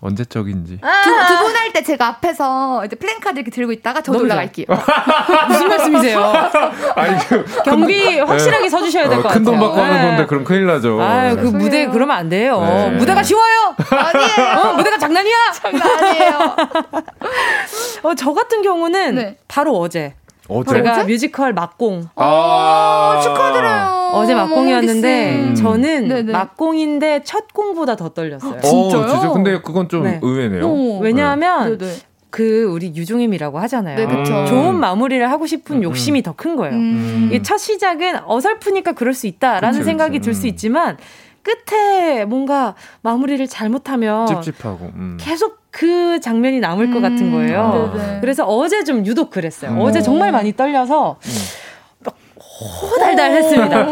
[0.00, 0.80] 언제적인지.
[0.80, 4.66] 두분 할 때 제가 앞에서 이제 플랜카드 이렇게 들고 있다가 저도 올라갈게요.
[5.48, 6.20] 무슨 말씀이세요?
[6.94, 8.68] 아니, 그, 경비 큰, 확실하게 네.
[8.70, 9.38] 서주셔야 될것 어, 같아요.
[9.40, 9.82] 큰 돈 받고 네.
[9.82, 11.02] 하는 건데 그럼 큰일 나죠.
[11.02, 12.60] 아유, 그 무대 그러면 안 돼요.
[12.60, 12.90] 네.
[12.90, 13.74] 무대가 쉬워요.
[13.90, 14.60] 아니에요.
[14.60, 15.36] 어, 무대가 장난이야.
[15.52, 16.56] 장난 아니에요.
[18.04, 19.36] 어, 저 같은 경우는 네.
[19.48, 20.14] 바로 어제.
[20.48, 20.74] 어제?
[20.74, 21.04] 제가?
[21.04, 22.08] 뮤지컬 막공.
[22.16, 24.03] 아, 축하드려요.
[24.14, 25.54] 어제 막공이었는데 음.
[25.54, 26.32] 저는 네네.
[26.32, 28.60] 막공인데 첫 공보다 더 떨렸어요.
[28.60, 29.02] 진짜요?
[29.02, 29.28] 어, 진짜?
[29.32, 30.18] 근데 그건 좀 네.
[30.22, 30.64] 의외네요.
[30.66, 30.98] 오.
[31.00, 31.86] 왜냐하면 네.
[32.30, 33.96] 그 우리 유종의 미라고 하잖아요.
[33.96, 34.44] 네, 그쵸.
[34.46, 35.82] 좋은 마무리를 하고 싶은 음.
[35.84, 36.74] 욕심이 더큰 거예요.
[36.74, 37.30] 음.
[37.32, 40.96] 이첫 시작은 어설프니까 그럴 수 있다라는 그쵸, 생각이 들 수 있지만
[41.42, 45.18] 끝에 뭔가 마무리를 잘못하면 찝찝하고 음.
[45.20, 47.32] 계속 그 장면이 남을 것 같은 음.
[47.32, 47.92] 거예요.
[47.94, 48.20] 아.
[48.20, 49.72] 그래서 어제 좀 유독 그랬어요.
[49.72, 49.80] 음.
[49.80, 51.30] 어제 정말 많이 떨려서 음.
[52.60, 53.82] 호달달했습니다.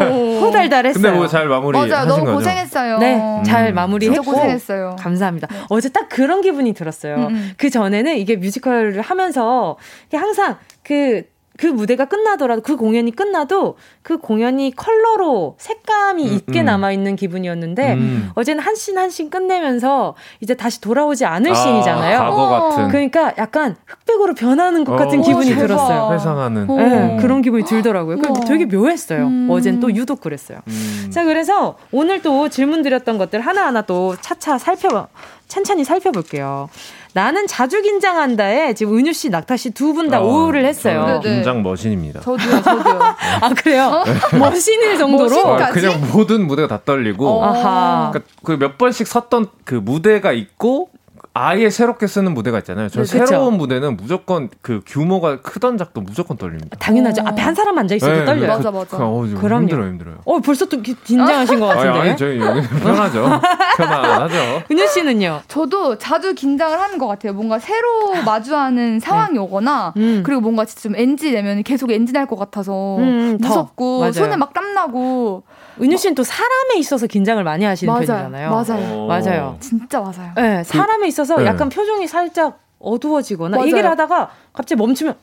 [0.40, 1.02] 호달달했어요.
[1.02, 2.36] 근데 뭐잘 마무리 맞아 너무 거죠?
[2.36, 2.98] 고생했어요.
[2.98, 3.42] 네, 음.
[3.44, 4.96] 잘 마무리했고 고생했어요.
[4.98, 5.48] 감사합니다.
[5.48, 5.56] 네.
[5.68, 7.16] 어제 딱 그런 기분이 들었어요.
[7.30, 7.52] 음.
[7.56, 9.76] 그 전에는 이게 뮤지컬을 하면서
[10.12, 11.24] 항상 그
[11.62, 16.64] 그그 무대가 끝나더라도 그 공연이 끝나도 그 공연이 컬러로 색감이 음, 있게 음.
[16.64, 18.30] 남아 있는 기분이었는데 음.
[18.34, 22.18] 어제는 한 씬 한 씬 끝내면서 이제 다시 돌아오지 않을 아, 씬이잖아요.
[22.18, 22.88] 과거 같은.
[22.88, 25.60] 그러니까 약간 흑백으로 변하는 것 같은 어, 기분이 대박.
[25.60, 26.12] 들었어요.
[26.14, 26.66] 회상하는.
[26.66, 28.16] 네, 그런 기분이 들더라고요.
[28.46, 29.26] 되게 묘했어요.
[29.26, 29.48] 음.
[29.50, 30.58] 어젠 또 유독 그랬어요.
[30.66, 31.10] 음.
[31.12, 35.06] 자, 그래서 오늘 또 질문 드렸던 것들 하나하나 또 차차 살펴,
[35.46, 36.68] 찬찬히 살펴볼게요.
[37.14, 41.20] 나는 자주 긴장한다에 지금 은유 씨, 낙타 씨 두 분다 어, 오를 했어요.
[41.22, 42.20] 긴장 머신입니다.
[42.20, 43.00] 저도요, 저도요.
[43.40, 43.84] 아 그래요?
[44.32, 44.36] 어?
[44.38, 45.54] 머신일 정도로?
[45.56, 47.28] 아, 그냥 모든 무대가 다 떨리고.
[47.28, 48.10] 어.
[48.12, 50.88] 그러니까 그 몇 번씩 섰던 그 무대가 있고
[51.34, 52.88] 아예 새롭게 쓰는 무대가 있잖아요.
[52.90, 56.76] 저 네, 새로운 무대는 무조건 그 규모가 크던 작도 무조건 떨립니다.
[56.78, 57.22] 당연하죠.
[57.24, 58.48] 앞에 한 사람 앉아 있어도 네, 떨려요.
[58.48, 58.96] 맞아 맞아.
[58.98, 60.16] 그, 어, 그럼 힘들어요, 힘들어요.
[60.26, 61.88] 어 벌써 또 긴장하신 것 같은데.
[61.98, 63.24] 아니, 아니 저희 여기 편하죠.
[63.78, 64.62] 편안하죠.
[64.70, 65.40] 은유 씨는요?
[65.48, 67.32] 저도 자주 긴장을 하는 것 같아요.
[67.32, 69.38] 뭔가 새로 마주하는 상황이 네.
[69.38, 70.22] 오거나 음.
[70.24, 74.74] 그리고 뭔가 좀 NG 내면 계속 NG 날 것 같아서 음, 무섭고 손에 막 땀
[74.74, 75.42] 나고.
[75.80, 78.06] 은유 씨는 또 사람에 있어서 긴장을 많이 하시는 맞아요.
[78.06, 78.50] 편이잖아요.
[78.50, 79.06] 맞아요.
[79.06, 79.56] 맞아요.
[79.60, 80.32] 진짜 맞아요.
[80.36, 81.46] 네, 사람에 있어서 네.
[81.46, 83.68] 약간 표정이 살짝 어두워지거나 맞아요.
[83.68, 85.14] 얘기를 하다가 갑자기 멈추면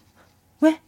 [0.62, 0.80] 왜?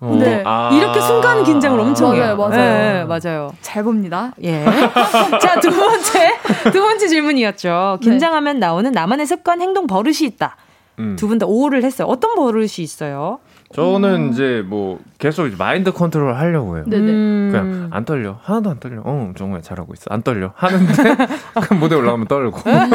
[0.00, 0.16] 어.
[0.18, 0.42] 네.
[0.46, 2.36] 아~ 이렇게 순간 긴장을 엄청 해요.
[2.36, 2.56] 맞아요, 맞아요.
[2.56, 3.52] 네, 맞아요.
[3.62, 4.32] 잘 봅니다.
[4.44, 4.64] 예.
[5.42, 6.38] 자, 두 번째,
[6.72, 7.98] 두 번째 질문이었죠.
[8.00, 8.60] 긴장하면 네.
[8.60, 10.56] 나오는 나만의 습관, 행동, 버릇이 있다.
[11.00, 11.16] 음.
[11.16, 12.06] 두분 다 오를 했어요.
[12.08, 13.40] 어떤 버릇이 있어요?
[13.74, 14.30] 저는 음.
[14.30, 16.84] 이제 뭐 계속 마인드 컨트롤 하려고 해요.
[16.86, 17.10] 네네.
[17.10, 17.48] 음.
[17.52, 18.38] 그냥 안 떨려.
[18.42, 19.02] 하나도 안 떨려.
[19.04, 20.04] 어, 정말 잘하고 있어.
[20.08, 20.52] 안 떨려.
[20.54, 20.92] 하는데
[21.78, 22.60] 무대 올라가면 떨고.
[22.66, 22.90] 음.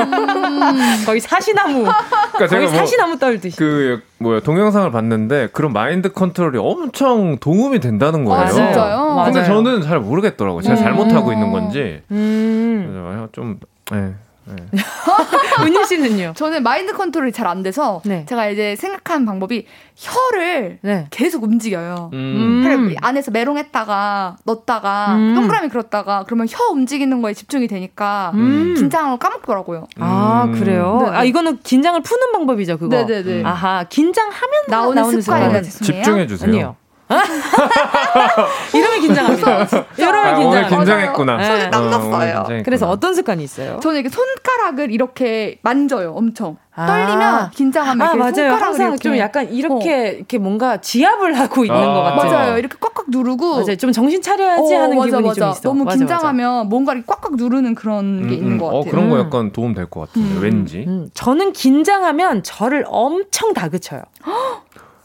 [1.05, 1.83] 거의 사시나무.
[1.83, 3.55] 그러니까 제가 뭐 사시나무 떨듯이.
[3.57, 8.41] 그 뭐야 동영상을 봤는데 그런 마인드 컨트롤이 엄청 도움이 된다는 거예요.
[8.41, 9.21] 아, 진짜요?
[9.25, 9.45] 근데 맞아요.
[9.45, 10.61] 저는 잘 모르겠더라고요.
[10.63, 10.83] 제가 음.
[10.83, 12.01] 잘못하고 있는 건지.
[12.09, 13.29] 음.
[13.31, 13.59] 좀
[13.91, 14.13] 네.
[14.45, 14.55] 네.
[15.63, 16.33] 은희 씨는요?
[16.35, 18.25] 저는 마인드 컨트롤이 잘 안 돼서 네.
[18.27, 21.07] 제가 이제 생각하는 방법이 혀를 네.
[21.11, 22.09] 계속 움직여요.
[22.13, 22.63] 음.
[22.65, 22.95] 음.
[23.01, 25.35] 안에서 메롱했다가 넣었다가 음.
[25.35, 28.73] 동그라미 그렸다가 그러면 혀 움직이는 거에 집중이 되니까 음.
[28.77, 29.87] 긴장을 까먹더라고요.
[29.99, 30.53] 아 음.
[30.53, 30.97] 그래요?
[31.03, 31.17] 네네.
[31.17, 31.27] 아 네.
[31.27, 32.95] 이거는 긴장을 푸는 방법이죠, 그거.
[32.95, 33.43] 네네네.
[33.43, 36.49] 아하 긴장하면 나오는, 나오는 습관이가 집중해 주세요.
[36.49, 36.75] 아니요.
[38.73, 39.67] 이러면 긴장합니다.
[39.97, 40.69] 이러면 긴장.
[40.69, 41.37] 긴장했구나.
[41.37, 41.45] 네.
[41.45, 42.39] 손이 땀 났어요.
[42.47, 43.79] 어, 그래서 어떤 습관이 있어요?
[43.81, 46.57] 저는 이렇게 손가락을 이렇게 만져요, 엄청.
[46.75, 46.87] 아.
[46.87, 48.53] 떨리면 긴장하면 아, 맞아요.
[48.55, 48.97] 항상 이렇게.
[48.97, 50.11] 좀 약간 이렇게 어.
[50.17, 51.93] 이렇게 뭔가 지압을 하고 있는 아.
[51.93, 52.31] 것 같아요.
[52.31, 52.57] 맞아요.
[52.57, 53.75] 이렇게 꽉꽉 누르고 맞아요.
[53.75, 55.39] 좀 정신 차려야지 어, 하는 맞아, 기분이 맞아.
[55.39, 55.61] 좀 있어.
[55.61, 58.73] 너무 맞아, 긴장하면 뭔가를 꽉꽉 누르는 그런 음, 게 있는 것 음.
[58.73, 58.89] 어, 같아요.
[58.89, 59.21] 어, 그런 거 음.
[59.25, 60.41] 약간 도움 될 것 같은데 음.
[60.41, 60.85] 왠지.
[60.87, 61.09] 음.
[61.13, 64.01] 저는 긴장하면 저를 엄청 다그쳐요.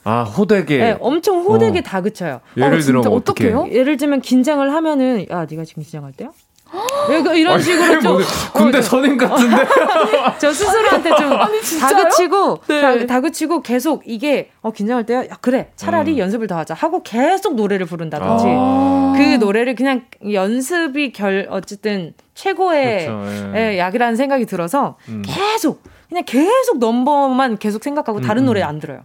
[0.09, 0.79] 아 호되게.
[0.79, 1.83] 네, 엄청 호되게 어.
[1.83, 2.41] 다그쳐요.
[2.57, 3.67] 예를 아, 들어 뭐 어떻게 해요?
[3.71, 6.31] 예를 들면 긴장을 하면은 야 네가 지금 긴장할 때야?
[7.35, 8.19] 이런 식으로 좀
[8.53, 9.57] 군대 어, 선임 같은데
[10.39, 13.07] 저 스스로한테 좀 아니, 다그치고 네.
[13.07, 16.19] 다, 그치고 계속 이게 어 긴장할 때야 야, 그래 차라리 음.
[16.19, 19.15] 연습을 더 하자 하고 계속 노래를 부른다든지 아.
[19.17, 23.73] 그 노래를 그냥 연습이 결 어쨌든 최고의 그렇죠, 예.
[23.73, 25.23] 예, 약이라는 생각이 들어서 음.
[25.27, 28.47] 계속 그냥 계속 넘버만 계속 생각하고 다른 음.
[28.47, 29.01] 노래 안 들어요.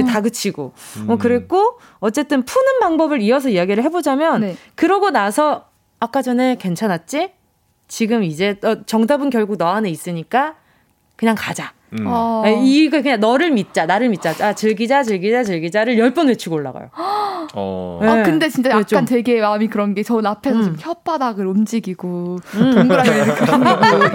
[0.00, 0.06] 음.
[0.06, 0.72] 네, 다그치고.
[0.98, 1.10] 음.
[1.10, 4.56] 어, 그랬고, 어쨌든 푸는 방법을 이어서 이야기를 해보자면, 네.
[4.74, 5.68] 그러고 나서,
[6.00, 7.32] 아까 전에 괜찮았지?
[7.88, 10.56] 지금 이제 어, 정답은 결국 너 안에 있으니까,
[11.16, 11.72] 그냥 가자.
[11.98, 12.04] 음.
[12.06, 12.42] 어.
[12.64, 14.34] 이거 그냥 너를 믿자, 나를 믿자.
[14.40, 16.90] 아, 즐기자, 즐기자, 즐기자를 열 번 외치고 올라가요.
[17.54, 17.98] 어.
[18.02, 18.08] 네.
[18.08, 19.04] 아, 근데 진짜 약간 좀.
[19.04, 20.62] 되게 마음이 그런 게 전 앞에서 음.
[20.64, 22.74] 좀 혓바닥을 움직이고, 음.
[22.74, 23.44] 동그라미를 이렇게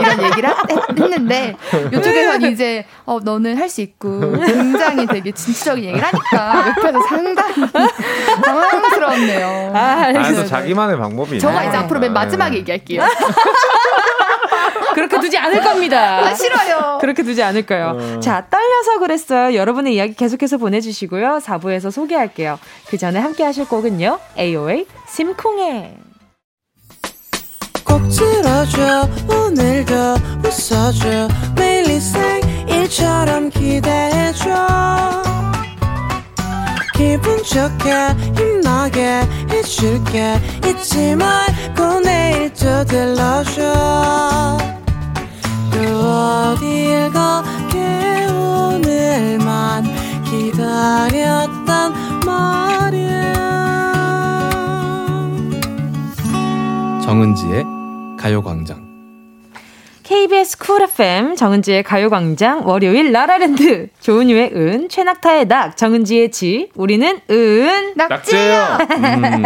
[0.01, 0.49] 이런 얘기를
[0.97, 1.55] 했는데,
[1.87, 2.51] 이쪽에서는 네.
[2.51, 7.71] 이제, 어, 너는 할 수 있고, 굉장히 되게 진취적인 얘기를 하니까, 옆에서 상당히
[8.43, 9.71] 당황스럽네요.
[9.75, 9.79] 아.
[10.15, 11.39] 아, 자기만의 방법이 있네.
[11.39, 13.03] 저가 이제 앞으로 맨 마지막에 얘기할게요.
[14.99, 16.19] 그렇게 두지 않을 겁니다.
[16.27, 16.97] 아, 싫어요.
[16.99, 17.97] 그렇게 두지 않을까요?
[17.97, 18.19] 어.
[18.19, 19.55] 자, 떨려서 그랬어요.
[19.55, 21.39] 여러분의 이야기 계속해서 보내주시고요.
[21.41, 22.59] 4부에서 소개할게요.
[22.87, 24.19] 그 전에 함께 하실 곡은요.
[24.37, 25.93] AOA 심쿵해.
[27.85, 29.93] 꼭 들어줘 오늘도
[30.45, 31.89] 웃어줘 매일
[32.67, 34.49] 일처럼 기대해줘
[36.93, 37.93] 기분 좋게
[38.37, 44.57] 힘나게 해줄게 잊지 말고 내일 또 들러줘
[45.79, 49.85] 또 어딜 가게 오늘만
[50.25, 51.93] 기다렸단
[52.25, 53.33] 말이야
[57.05, 57.63] 정은지의
[58.19, 58.89] 가요광장
[60.03, 67.93] KBS 쿨 FM 정은지의 가요광장 월요일 라라랜드 조은유의 은 최낙타의 낙 정은지의 지 우리는 은
[67.95, 68.77] 낙지예요.
[68.97, 69.43] 음.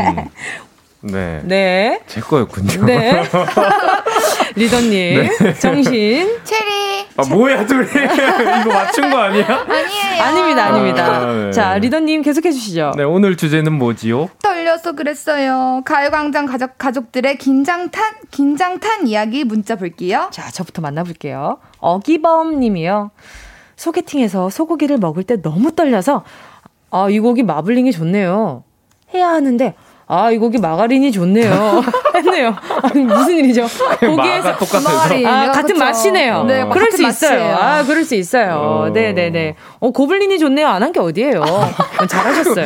[1.06, 1.42] 네.
[1.44, 2.00] 네.
[2.08, 2.86] 제 거였군요.
[2.86, 3.24] 네.
[4.56, 5.54] 리더님, 네.
[5.60, 7.06] 정신, 체리.
[7.18, 7.88] 아, 뭐야, 둘이.
[7.90, 9.66] 이거 맞춘 거 아니야?
[9.68, 10.22] 아니에요.
[10.24, 11.06] 아닙니다, 아닙니다.
[11.06, 11.52] 아, 네.
[11.52, 12.94] 자, 리더님 계속해 주시죠.
[12.96, 14.30] 네, 오늘 주제는 뭐지요?
[14.42, 15.82] 떨려서 그랬어요.
[15.86, 20.30] 가요광장 가족, 가족들의 긴장탄, 긴장탄 이야기 문자 볼게요.
[20.32, 21.60] 자, 저부터 만나볼게요.
[21.80, 23.12] 어기범 님이요.
[23.76, 26.24] 소개팅에서 소고기를 먹을 때 너무 떨려서,
[26.92, 28.64] 아, 이 고기 마블링이 좋네요.
[29.14, 29.74] 해야 하는데,
[30.16, 31.82] 아, 이 고기 마가린이 좋네요.
[32.16, 32.56] 했네요.
[32.84, 33.66] 아니, 무슨 일이죠?
[34.00, 35.16] 고기에서 똑같아서.
[35.26, 35.80] 아, 같은 그쵸.
[35.80, 36.44] 맛이네요.
[36.44, 37.40] 네, 그럴 수 있어요.
[37.40, 37.56] 맛이에요.
[37.56, 38.54] 아, 그럴 수 있어요.
[38.56, 38.90] 어.
[38.94, 39.56] 네, 네, 네.
[39.80, 40.68] 어, 고블린이 좋네요.
[40.68, 41.42] 안 한 게 어디예요?
[41.42, 41.72] 어,
[42.06, 42.66] 잘하셨어요.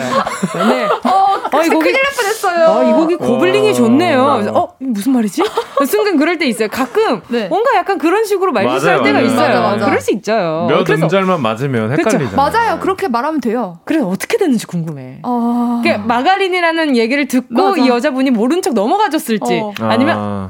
[0.70, 0.86] 네.
[0.86, 2.68] 어, 어, 이 고기 큰일 날 뻔했어요.
[2.68, 4.52] 어, 이 고기 고블린이 좋네요.
[4.54, 5.41] 어, 무슨 말이지?
[5.88, 6.68] 순간 그럴 때 있어요.
[6.70, 7.48] 가끔 네.
[7.48, 9.38] 뭔가 약간 그런 식으로 말실수할 때가 있어요.
[9.48, 9.86] 맞아, 맞아.
[9.86, 10.68] 그럴 수 있죠.
[10.70, 12.36] 몇 음절만 맞으면 헷갈리잖아요.
[12.36, 12.80] 맞아요.
[12.80, 13.80] 그렇게 말하면 돼요.
[13.86, 15.20] 그래 어떻게 됐는지 궁금해.
[15.24, 15.82] 어...
[16.06, 17.82] 마가린이라는 얘기를 듣고 맞아.
[17.82, 19.74] 이 여자분이 모른 척 넘어가줬을지 어.
[19.82, 20.48] 아니면 아.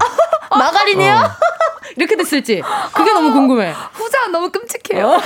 [0.57, 1.13] 마가린이요?
[1.13, 1.29] 어.
[1.97, 2.61] 이렇게 됐을지
[2.93, 3.73] 그게 너무 궁금해.
[3.93, 5.19] 후자 너무 끔찍해요.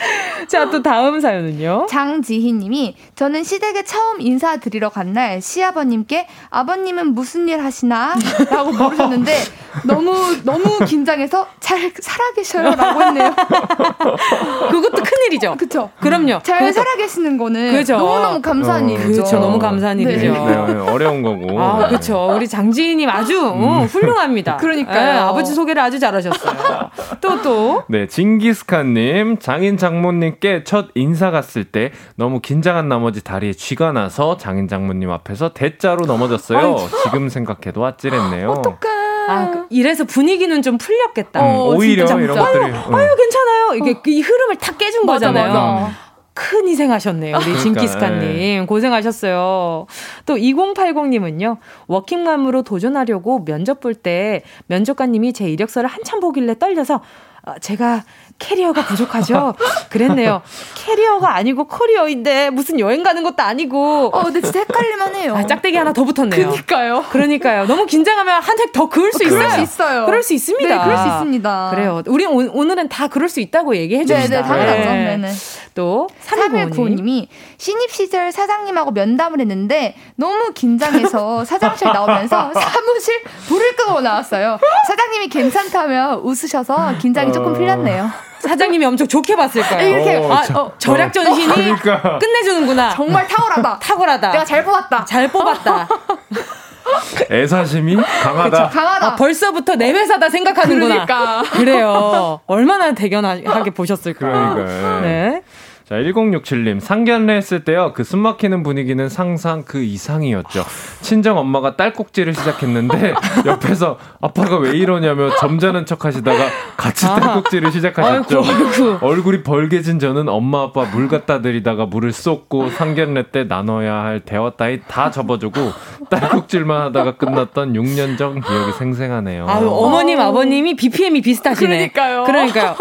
[0.48, 1.86] 자, 또 다음 사연은요.
[1.88, 8.14] 장지희 님이 저는 시댁에 처음 인사드리러 간 날 시아버님께 아버님은 무슨 일 하시나?
[8.48, 9.34] 라고 물으셨는데
[9.84, 13.34] 너무 너무 긴장해서 잘 살아 계셔요 라고 했네요.
[14.70, 15.56] 그것도 큰일이죠.
[15.58, 15.90] 그쵸.
[16.00, 16.40] 그럼요.
[16.44, 16.72] 잘 그것도.
[16.72, 17.96] 살아 계시는 거는 그쵸.
[17.96, 19.12] 너무너무 감사한 어, 일이죠.
[19.12, 19.38] 그렇죠.
[19.40, 20.04] 너무 감사한 네.
[20.04, 20.32] 일이죠.
[20.32, 21.60] 네, 네, 어려운 거고.
[21.60, 22.32] 아, 그렇죠.
[22.36, 23.62] 우리 장지희 님 아주 음.
[23.64, 24.56] 어, 훌륭합니다.
[24.58, 26.90] 그러니까 네, 아버지 소개를 아주 잘하셨어요.
[27.20, 27.82] 또 또.
[27.88, 33.92] 네, 징기스칸 님 장인 장 모님께 첫 인사 갔을 때 너무 긴장한 나머지 다리에 쥐가
[33.92, 36.76] 나서 장인 장모님 앞에서 대자로 넘어졌어요.
[37.04, 38.50] 지금 생각해도 아찔했네요.
[38.50, 39.00] 어떡해.
[39.28, 41.40] 아, 그 이래서 분위기는 좀 풀렸겠다.
[41.40, 42.64] 음, 오히려 이런 것들이.
[42.64, 42.94] 아유, 음.
[42.94, 43.74] 아유 괜찮아요.
[43.76, 44.02] 이게 어.
[44.06, 45.52] 이 흐름을 탁 깨준 맞아, 거잖아요.
[45.52, 45.90] 맞아.
[46.32, 47.36] 큰 희생하셨네요.
[47.36, 48.20] 우리 진키스카님.
[48.20, 48.64] 네.
[48.66, 49.86] 고생하셨어요.
[50.26, 57.02] 또 2080님은요, 워킹맘으로 도전하려고 면접 볼 때 면접관님이 제 이력서를 한참 보길래 떨려서
[57.46, 58.04] 어, 제가
[58.40, 59.54] 캐리어가 부족하죠?
[59.90, 60.42] 그랬네요.
[60.74, 64.10] 캐리어가 아니고 커리어인데 무슨 여행 가는 것도 아니고.
[64.12, 65.34] 어, 근데 진짜 헷갈릴만 해요.
[65.36, 66.48] 아, 짝대기 하나 더 붙었네요.
[66.50, 67.04] 그니까요.
[67.10, 67.66] 그러니까요.
[67.66, 69.38] 너무 긴장하면 한 획 더 그을 수 어, 있어요.
[69.38, 70.06] 그럴 수 있어요.
[70.06, 70.68] 그럴 수 있습니다.
[70.76, 71.70] 네, 그럴 수 있습니다.
[71.70, 72.02] 그래요.
[72.06, 74.28] 우리 오, 늘은 다 그럴 수 있다고 얘기해 줍시다.
[74.28, 74.90] 네, 네, 당연하죠.
[74.90, 75.16] 네.
[75.18, 75.32] 네.
[75.74, 77.28] 또 3195님이
[77.58, 84.58] 신입 시절 사장님하고 면담을 했는데 너무 긴장해서 사장실 나오면서 사무실 불을 끄고 나왔어요.
[84.88, 88.10] 사장님이 괜찮다며 웃으셔서 긴장이 조금 풀렸네요.
[88.40, 89.88] 사장님이 엄청 좋게 봤을 거예요.
[89.96, 92.18] 이렇게 어, 아, 어, 절약 전신이 어, 그러니까.
[92.18, 92.90] 끝내주는구나.
[92.90, 93.78] 정말 탁월하다.
[93.78, 94.30] 탁월하다.
[94.32, 95.04] 내가 잘 뽑았다.
[95.04, 95.88] 잘 뽑았다.
[97.30, 98.68] 애사심이 강하다.
[98.68, 99.06] 그쵸, 강하다.
[99.06, 101.04] 아, 벌써부터 내 회사다 생각하는구나.
[101.06, 101.42] 그러니까.
[101.52, 102.40] 그래요.
[102.46, 104.54] 얼마나 대견하게 보셨을까.
[104.54, 105.00] 그러니까.
[105.00, 105.42] 네.
[105.90, 110.62] 자, 1067님, 상견례 했을 때요, 그 숨막히는 분위기는 상상 그 이상이었죠.
[111.00, 113.12] 친정 엄마가 딸꾹질을 시작했는데,
[113.44, 116.44] 옆에서 아빠가 왜 이러냐며 점잖은 척 하시다가
[116.76, 117.16] 같이 아.
[117.18, 118.38] 딸꾹질을 시작하셨죠.
[118.38, 118.98] 아이고, 아이고.
[119.04, 124.50] 얼굴이 벌개진 저는 엄마 아빠 물 갖다 드리다가 물을 쏟고 상견례 때 나눠야 할 대화
[124.50, 125.72] 따위 다 접어주고
[126.08, 129.48] 딸꾹질만 하다가 끝났던 6년 전 기억이 생생하네요.
[129.48, 131.90] 아유, 어머님, 아버님이 BPM이 비슷하시네.
[131.90, 132.22] 그러니까요.
[132.22, 132.76] 그러니까요.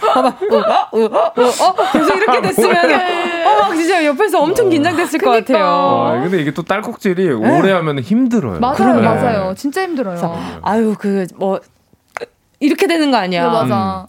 [0.00, 2.76] 봐봐, 어, 어, 어, 어, 계속 이렇게 됐으면,
[3.46, 5.66] 어, 진짜 옆에서 엄청 긴장됐을 것 같아요.
[5.66, 7.32] 아, 근데 이게 또 딸꾹질이 네.
[7.32, 8.60] 오래 하면 힘들어요.
[8.60, 9.00] 맞아요.
[9.00, 9.54] 맞아요.
[9.56, 10.16] 진짜 힘들어요.
[10.16, 11.60] 그래서, 아유, 그, 뭐,
[12.60, 13.44] 이렇게 되는 거 아니야.
[13.44, 14.00] 네, 맞아.
[14.00, 14.06] 음.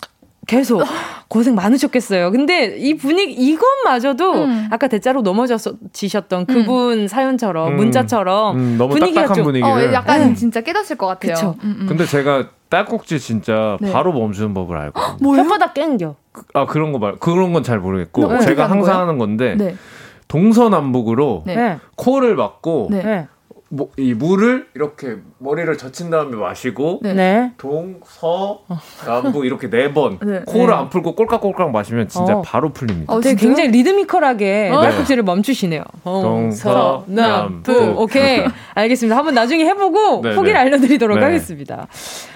[0.48, 0.84] 계속
[1.28, 2.32] 고생 많으셨겠어요.
[2.32, 4.68] 근데 이 분위기 이것마저도 음.
[4.70, 6.46] 아까 대자로 넘어지셨던 음.
[6.46, 7.08] 그분 음.
[7.08, 7.76] 사연처럼 음.
[7.78, 9.90] 문자처럼 음, 너무 분위기가 좀 분위기를.
[9.90, 10.34] 어, 약간 네.
[10.36, 11.56] 진짜 깨닫을 것 같아요.
[11.64, 13.92] 음, 근데 제가 딸꾹질 진짜 네.
[13.92, 15.00] 바로 멈추는 법을 알고.
[15.22, 16.16] 혓바닥 땡겨.
[16.54, 17.16] 아 그런 거 말.
[17.18, 18.40] 그런 건 잘 모르겠고 네.
[18.42, 19.00] 제가 항상 거예요?
[19.02, 19.76] 하는 건데 네.
[20.28, 21.80] 동서남북으로 네.
[21.96, 23.28] 코를 막고 네.
[23.70, 27.14] 뭐, 이 물을 이렇게 머리를 젖힌 다음에 마시고 네.
[27.14, 27.52] 네.
[27.58, 28.60] 동서
[29.06, 30.42] 남북 이렇게 네번 네.
[30.46, 30.74] 코를 네.
[30.74, 32.42] 안 풀고 꼴깍꼴깍 마시면 진짜 어.
[32.44, 33.12] 바로 풀립니다.
[33.14, 35.32] 어, 되게 굉장히 리드미컬하게 딸꾹질을 네.
[35.32, 35.84] 멈추시네요.
[36.04, 38.00] 동서 남북.
[38.00, 38.46] 오케이
[38.76, 39.18] 알겠습니다.
[39.18, 41.88] 한번 나중에 해보고 네, 후기를 알려드리도록 하겠습니다.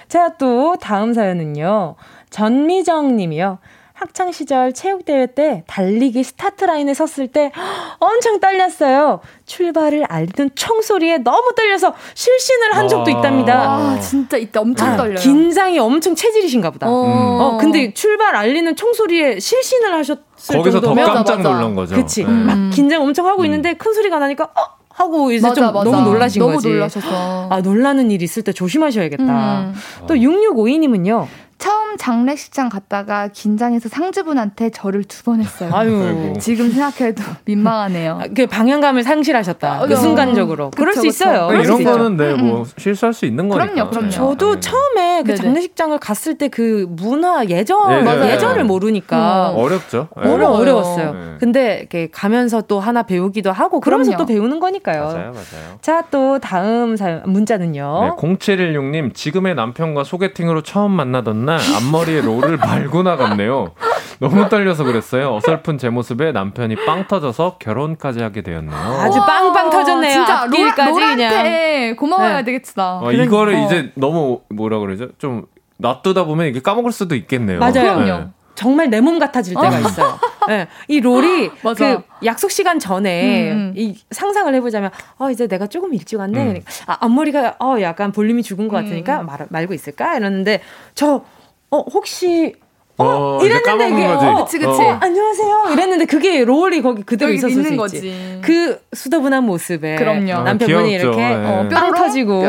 [0.07, 1.95] 자 또 다음 사연은요
[2.29, 3.59] 전미정님이요.
[3.99, 7.51] 학창 시절 체육 대회 때 달리기 스타트 라인에 섰을 때
[7.99, 9.19] 엄청 떨렸어요.
[9.45, 13.61] 출발을 알리는 총소리에 너무 떨려서 실신을 한 적도 있답니다.
[13.61, 15.15] 아, 진짜 이때 엄청 아, 떨려요.
[15.17, 16.87] 긴장이 엄청 체질이신가 보다.
[16.87, 16.93] 어.
[16.93, 21.95] 어, 근데 출발 알리는 총소리에 실신을 하셨을 거기서 정도면 더 깜짝 놀란 거죠.
[21.95, 22.23] 그치.
[22.23, 22.31] 네.
[22.31, 23.45] 막 긴장 엄청 하고 음.
[23.47, 24.79] 있는데 큰 소리가 나니까 어?
[24.93, 25.91] 하고 이제 맞아, 좀 맞아.
[25.91, 26.67] 너무 놀라신 너무 거지.
[26.67, 27.47] 너무 놀라셔서.
[27.49, 29.23] 아, 놀라는 일 있을 때 조심하셔야겠다.
[29.61, 29.73] 음.
[30.07, 31.27] 또 6652님은요.
[31.59, 35.69] 처음 장례식장 갔다가 긴장해서 상주분한테 절을 두 번 했어요.
[35.73, 36.33] 아유.
[36.39, 38.19] 지금 생각해도 민망하네요.
[38.21, 39.81] 아, 그 방향감을 상실하셨다.
[39.81, 40.69] 아, 그 순간적으로.
[40.71, 41.07] 그쵸, 그럴 수 그쵸.
[41.09, 41.51] 있어요.
[41.61, 42.65] 이런 거는 네, 뭐 음, 음.
[42.77, 43.73] 실수할 수 있는 거니까.
[43.73, 44.09] 그럼요, 그럼요.
[44.09, 44.59] 저도 네.
[44.61, 49.57] 처음에 그 장례식장을 갔을 때 그 문화 예전 네, 예전을 모르니까 음.
[49.57, 50.07] 어렵죠.
[50.15, 50.45] 너무 네.
[50.45, 51.13] 어려웠어요.
[51.13, 51.19] 네.
[51.39, 54.25] 근데 이렇게 가면서 또 하나 배우기도 하고 그러면서 그럼요.
[54.25, 55.03] 또 배우는 거니까요.
[55.03, 55.77] 맞아요, 맞아요.
[55.81, 58.15] 자, 또 다음 사 문자는요.
[58.17, 63.71] 네, 0716님 지금의 남편과 소개팅으로 처음 만나던 날 앞머리에 롤을 발고 나갔네요.
[64.19, 65.33] 너무 떨려서 그랬어요.
[65.35, 68.75] 어설픈 제 모습에 남편이 빵 터져서 결혼까지 하게 되었네요.
[68.75, 70.11] 아주 빵빵 터졌네요.
[70.11, 71.95] 진짜 롤까지 그냥.
[71.95, 72.43] 고마워야 네.
[72.43, 72.99] 되겠다.
[72.99, 73.65] 어, 이거를 어.
[73.65, 75.07] 이제 너무 뭐라 그러죠?
[75.17, 75.45] 좀
[75.77, 77.59] 놔두다 보면 이게 까먹을 수도 있겠네요.
[77.59, 77.99] 맞아요.
[78.01, 78.27] 네.
[78.53, 79.79] 정말 내 몸 같아질 때가 어.
[79.79, 80.19] 있어요.
[80.49, 80.67] 네.
[80.89, 83.73] 이 롤이 그 약속 시간 전에 음, 음.
[83.77, 86.39] 이 상상을 해보자면 어 이제 내가 조금 일찍 왔네.
[86.41, 86.61] 음.
[86.85, 89.27] 아 앞머리가 어 약간 볼륨이 죽은 것 같으니까 음.
[89.27, 90.59] 말, 말고 있을까 이러는데
[90.93, 91.23] 저
[91.71, 92.55] 어 혹시
[92.97, 93.05] 어,
[93.39, 94.97] 어 이랬는데 이게 어, 그치 그치 어.
[94.99, 98.39] 안녕하세요 이랬는데 그게 롤이 거기 그대로 있었을 수 있지 거지.
[98.43, 100.43] 그 수더분한 모습에 그럼요.
[100.43, 101.33] 남편분이 이렇게 네.
[101.35, 102.43] 어, 빵 터지고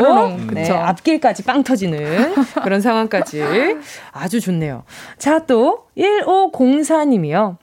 [0.51, 3.41] 네, 앞길까지 빵 터지는 그런 상황까지
[4.11, 4.83] 아주 좋네요.
[5.17, 7.57] 자 또 1504님이요.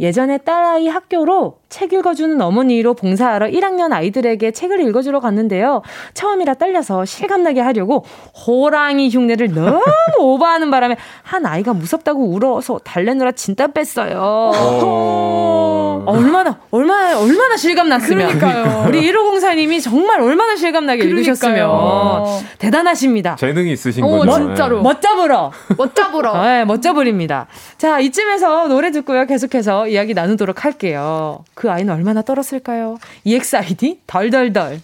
[0.00, 5.80] 예전에 딸아이 학교로 책 읽어주는 어머니로 봉사하러 1학년 아이들에게 책을 읽어주러 갔는데요.
[6.12, 8.04] 처음이라 떨려서 실감나게 하려고
[8.46, 9.82] 호랑이 흉내를 너무
[10.20, 14.20] 오버하는 바람에 한 아이가 무섭다고 울어서 달래느라 진땀 뺐어요.
[14.54, 16.04] 어...
[16.06, 18.84] 얼마나 얼마나 얼마나 실감났으면 그러니까요.
[18.88, 21.20] 우리 1504님이 정말 얼마나 실감나게 그러니까요.
[21.20, 23.36] 읽으셨으면 대단하십니다.
[23.36, 24.32] 재능이 있으신 오, 거죠.
[24.32, 24.82] 진짜로.
[24.82, 25.52] 멋져불어.
[25.76, 26.42] 멋져불어.
[26.42, 27.46] 네, 멋져불입니다.
[27.78, 29.26] 자, 이쯤에서 노래 듣고요.
[29.26, 31.44] 계속해서 이야기 나누도록 할게요.
[31.62, 32.98] 그 아이는 얼마나 떨었을까요?
[33.22, 34.80] EXID 덜덜덜.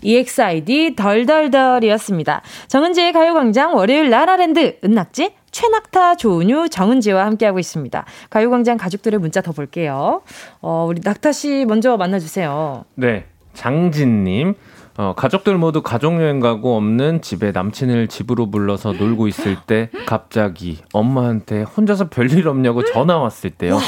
[0.00, 2.42] EXID 덜덜덜이었습니다.
[2.68, 8.04] 정은지의 가요광장 월요일 라라랜드 은낙지 최낙타 조은유 정은지와 함께하고 있습니다.
[8.30, 10.22] 가요광장 가족들의 문자 더 볼게요.
[10.60, 12.84] 어, 우리 낙타 씨 먼저 만나주세요.
[12.94, 13.24] 네.
[13.54, 14.54] 장진님.
[14.98, 21.62] 어, 가족들 모두 가족여행 가고 없는 집에 남친을 집으로 불러서 놀고 있을 때 갑자기 엄마한테
[21.62, 23.78] 혼자서 별일 없냐고 전화 왔을 때요.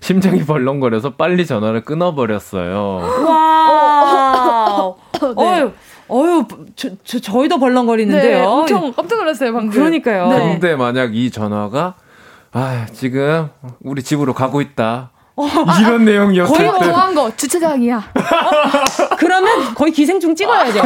[0.00, 3.26] 심장이 벌렁거려서 빨리 전화를 끊어버렸어요.
[3.26, 4.94] 와.
[5.20, 5.28] 네.
[5.36, 5.72] 어유.
[6.10, 6.44] 어유,
[6.76, 8.38] 저, 저, 저희도 벌렁거리는데요.
[8.38, 9.70] 네, 엄청 깜짝 놀랐어요, 방금.
[9.70, 10.28] 그러니까요.
[10.28, 10.52] 네.
[10.52, 11.94] 근데 만약 이 전화가,
[12.52, 13.48] 아, 지금
[13.80, 15.10] 우리 집으로 가고 있다.
[15.36, 15.46] 어,
[15.80, 16.86] 이런 아, 내용이었을 거의 때.
[16.86, 17.96] 더한 거 주차장이야.
[17.96, 19.14] 어?
[19.18, 20.80] 그러면 거의 기생충 찍어야죠.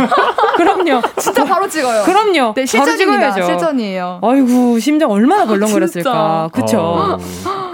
[0.56, 1.02] 그럼요.
[1.20, 2.04] 진짜 바로 찍어요.
[2.04, 2.54] 그럼요.
[2.54, 3.32] 네, 실전입니다.
[3.32, 4.20] 실전이에요.
[4.22, 6.48] 아이고 심장 얼마나 벌렁거렸을까.
[6.52, 6.78] 그쵸.
[6.80, 7.18] 어,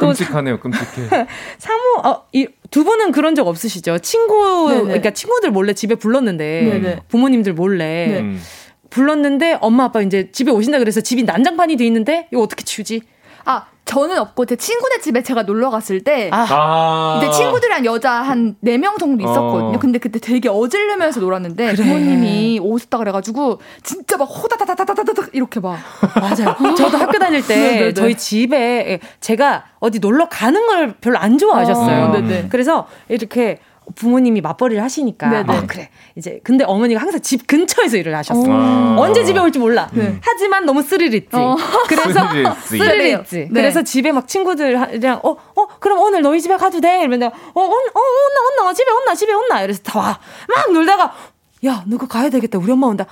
[0.00, 0.58] 끔찍하네요.
[0.58, 1.26] 끔찍해.
[1.58, 3.98] 사모 어, 이, 두 분은 그런 적 없으시죠?
[4.00, 4.82] 친구 네네.
[4.84, 7.00] 그러니까 친구들 몰래 집에 불렀는데 네네.
[7.08, 8.18] 부모님들 몰래 네.
[8.20, 8.42] 음.
[8.90, 13.02] 불렀는데 엄마 아빠 이제 집에 오신다 그래서 집이 난장판이 돼 있는데 이거 어떻게 치우지?
[13.44, 17.20] 아 저는 없고 제 친구네 집에 제가 놀러 갔을 때 아.
[17.22, 19.76] 이제 친구들이랑 여자 한 네 명 정도 있었거든요.
[19.76, 19.78] 어.
[19.78, 21.76] 근데 그때 되게 어질르면서 놀았는데 그래.
[21.76, 25.78] 부모님이 오셨다 그래 가지고 진짜 막 호다다다다다다다 이렇게 막
[26.16, 26.74] 맞아요.
[26.76, 27.92] 저도 학교 다닐 때 네네네.
[27.94, 32.04] 저희 집에 제가 어디 놀러 가는 걸 별로 안 좋아하셨어요.
[32.06, 32.48] 어.
[32.48, 33.58] 그래서 이렇게
[33.94, 35.52] 부모님이 맞벌이를 하시니까 네네.
[35.52, 39.88] 아 그래 이제 근데 어머니가 항상 집 근처에서 일을 하셨어 아~ 언제 집에 올지 몰라
[39.92, 40.18] 네.
[40.22, 41.56] 하지만 너무 스릴 있지 어.
[41.88, 42.20] 그래서
[42.64, 43.48] 스릴 있지 네.
[43.52, 47.60] 그래서 집에 막 친구들이랑 어어 어, 그럼 오늘 너희 집에 가도 돼 이러면 어, 어,
[47.60, 50.18] 어 온나 온나 집에 온나 집에 온나 이래서 다 와
[50.48, 51.14] 막 놀다가
[51.66, 53.06] 야 누가 가야 되겠다 우리 엄마 온다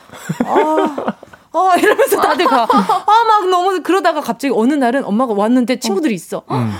[0.44, 1.16] 아
[1.54, 2.62] 어, 이러면서 다들 가.
[2.62, 6.42] 아, 막 너무 그러다가 갑자기 어느 날은 엄마가 왔는데 친구들이 있어.
[6.50, 6.72] 음.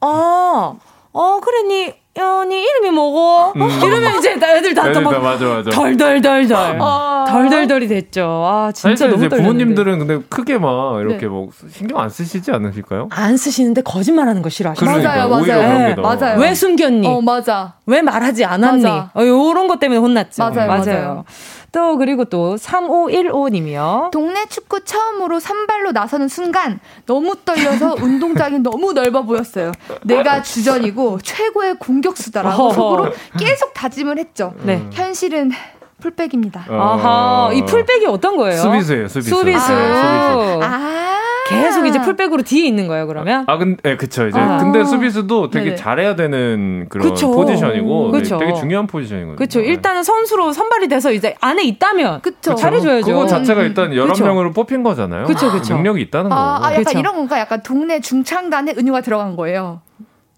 [0.00, 0.74] 아,
[1.12, 3.52] 어, 그래, 니, 야, 니 이름이 뭐고?
[3.56, 3.70] 음.
[3.86, 5.70] 이러면 이제 애들 다또막 맞아, 맞아.
[5.70, 6.78] 덜덜덜덜.
[6.80, 7.24] 아.
[7.28, 8.22] 덜덜덜이 됐죠.
[8.44, 9.36] 아, 진짜 너무 떨렸는데.
[9.36, 11.26] 부모님들은 근데 크게 막 이렇게 네.
[11.26, 13.08] 뭐 신경 안 쓰시지 않으실까요?
[13.12, 14.84] 안 쓰시는데 거짓말하는 거 싫어하시죠.
[14.84, 15.44] 맞아요, 맞아요.
[15.44, 16.40] 네, 맞아요.
[16.40, 17.06] 왜 숨겼니?
[17.06, 17.74] 어, 맞아.
[17.86, 18.82] 왜 말하지 않았니?
[18.82, 19.10] 맞아.
[19.14, 20.42] 어, 요런 것 때문에 혼났죠.
[20.42, 20.84] 맞아요, 맞아요.
[20.84, 21.24] 맞아요.
[21.72, 24.10] 또 그리고 또 3515님이요.
[24.10, 29.72] 동네 축구 처음으로 선발로 나서는 순간 너무 떨려서 운동장이 너무 넓어 보였어요.
[30.02, 34.54] 내가 주전이고 최고의 공격수다라고 속으로 계속 다짐을 했죠.
[34.62, 34.84] 네.
[34.92, 35.52] 현실은
[36.00, 36.66] 풀백입니다.
[36.68, 36.74] 어...
[36.74, 38.60] 아하, 이 풀백이 어떤 거예요?
[38.60, 39.30] 수비수예요, 수비수.
[39.36, 39.58] 수비수.
[39.58, 40.64] 아, 수비수.
[40.64, 41.19] 아~
[41.50, 43.44] 계속 이제 풀백으로 뒤에 있는 거예요, 그러면?
[43.48, 44.26] 아, 근데, 네, 그쵸.
[44.28, 44.38] 이제.
[44.38, 44.58] 아.
[44.58, 45.76] 근데 수비수도 되게 네네.
[45.76, 47.30] 잘해야 되는 그런 그쵸.
[47.32, 48.10] 포지션이고.
[48.12, 48.38] 그쵸.
[48.38, 49.36] 되게 중요한 포지션이거든요.
[49.36, 49.60] 그쵸.
[49.60, 52.20] 일단은 선수로 선발이 돼서 이제 안에 있다면.
[52.22, 52.54] 그쵸.
[52.54, 53.06] 잘해줘야죠.
[53.06, 55.26] 그거 자체가 일단 여러 명으로 뽑힌 거잖아요.
[55.26, 55.74] 그쵸, 그쵸.
[55.74, 56.64] 능력이 있다는 아, 거고.
[56.66, 56.98] 아, 약간 그쵸.
[56.98, 57.38] 이런 건가?
[57.38, 59.80] 약간 동네 중창단에 은유가 들어간 거예요.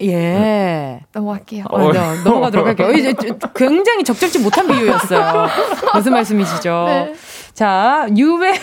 [0.03, 0.17] 예.
[0.17, 1.01] 네.
[1.13, 1.65] 넘어갈게요.
[1.71, 2.91] 어, 네, 넘어가도록 할게요.
[2.93, 3.15] 이제
[3.55, 5.47] 굉장히 적절치 못한 비유였어요.
[5.95, 6.85] 무슨 말씀이시죠?
[6.87, 7.15] 네.
[7.55, 8.55] 자, 유배은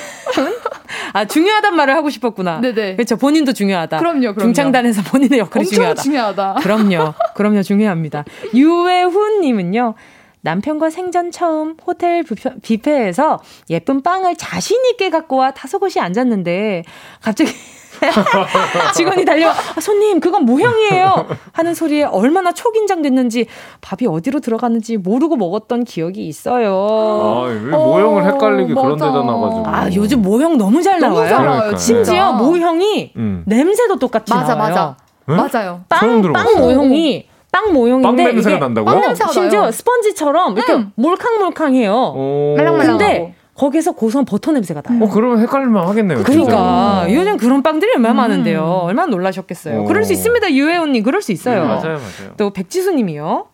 [1.13, 2.59] 아 중요하단 말을 하고 싶었구나.
[2.59, 2.95] 네네.
[2.95, 3.17] 그렇죠.
[3.17, 3.97] 본인도 중요하다.
[3.97, 4.19] 그럼요.
[4.19, 4.39] 그럼요.
[4.39, 6.01] 중창단에서 본인의 역할이 중요하다.
[6.01, 6.55] 중요하다.
[6.61, 7.13] 그럼요.
[7.35, 7.61] 그럼요.
[7.63, 8.25] 중요합니다.
[8.53, 9.95] 유외훈님은요.
[10.41, 12.23] 남편과 생전 처음 호텔
[12.63, 16.85] 뷔페에서 예쁜 빵을 자신있게 갖고 와 다섯 곳이 앉았는데
[17.21, 17.51] 갑자기
[18.95, 23.47] 직원이 달려 아, 손님 그건 모형이에요 하는 소리에 얼마나 초긴장됐는지
[23.81, 26.69] 밥이 어디로 들어갔는지 모르고 먹었던 기억이 있어요.
[26.71, 29.63] 아, 왜 모형을 어, 헷갈리게 그런 데다 놔가지고.
[29.67, 31.29] 아 요즘 모형 너무 잘 너무 나와요.
[31.29, 33.43] 잘 나와요 심지어 모형이 음.
[33.45, 34.69] 냄새도 똑같이 맞아, 나와요.
[34.69, 34.95] 맞아
[35.25, 35.81] 맞아 맞아요.
[35.89, 38.93] 빵, 빵 모형이 빵 모형인데 빵 냄새가 난다고요?
[38.93, 39.71] 빵 냄새가 심지어 나요.
[39.71, 40.91] 스펀지처럼 이렇게 음.
[40.95, 42.13] 몰캉몰캉해요.
[42.57, 45.03] 근데 거기서 고소한 버터 냄새가 나요.
[45.03, 46.23] 어, 그러면 헷갈릴만 하겠네요.
[46.23, 47.13] 그러니까 진짜.
[47.13, 48.15] 요즘 그런 빵들이 얼마나 음.
[48.15, 48.63] 많은데요.
[48.63, 49.81] 얼마나 놀라셨겠어요.
[49.81, 49.85] 오.
[49.85, 50.53] 그럴 수 있습니다.
[50.53, 51.61] 유혜원님 그럴 수 있어요.
[51.63, 52.33] 네, 맞아요, 맞아요.
[52.37, 53.47] 또 백지수님이요.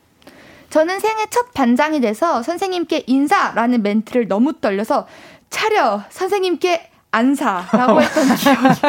[0.69, 5.07] 저는 생애 첫 반장이 돼서 선생님께 인사라는 멘트를 너무 떨려서
[5.49, 8.81] 차려 선생님께 안 사라고 했던 기억이.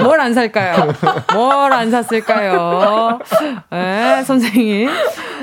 [0.02, 0.92] 뭘 안 살까요?
[1.34, 3.18] 뭘 안 샀을까요?
[3.70, 4.88] 네, 선생님.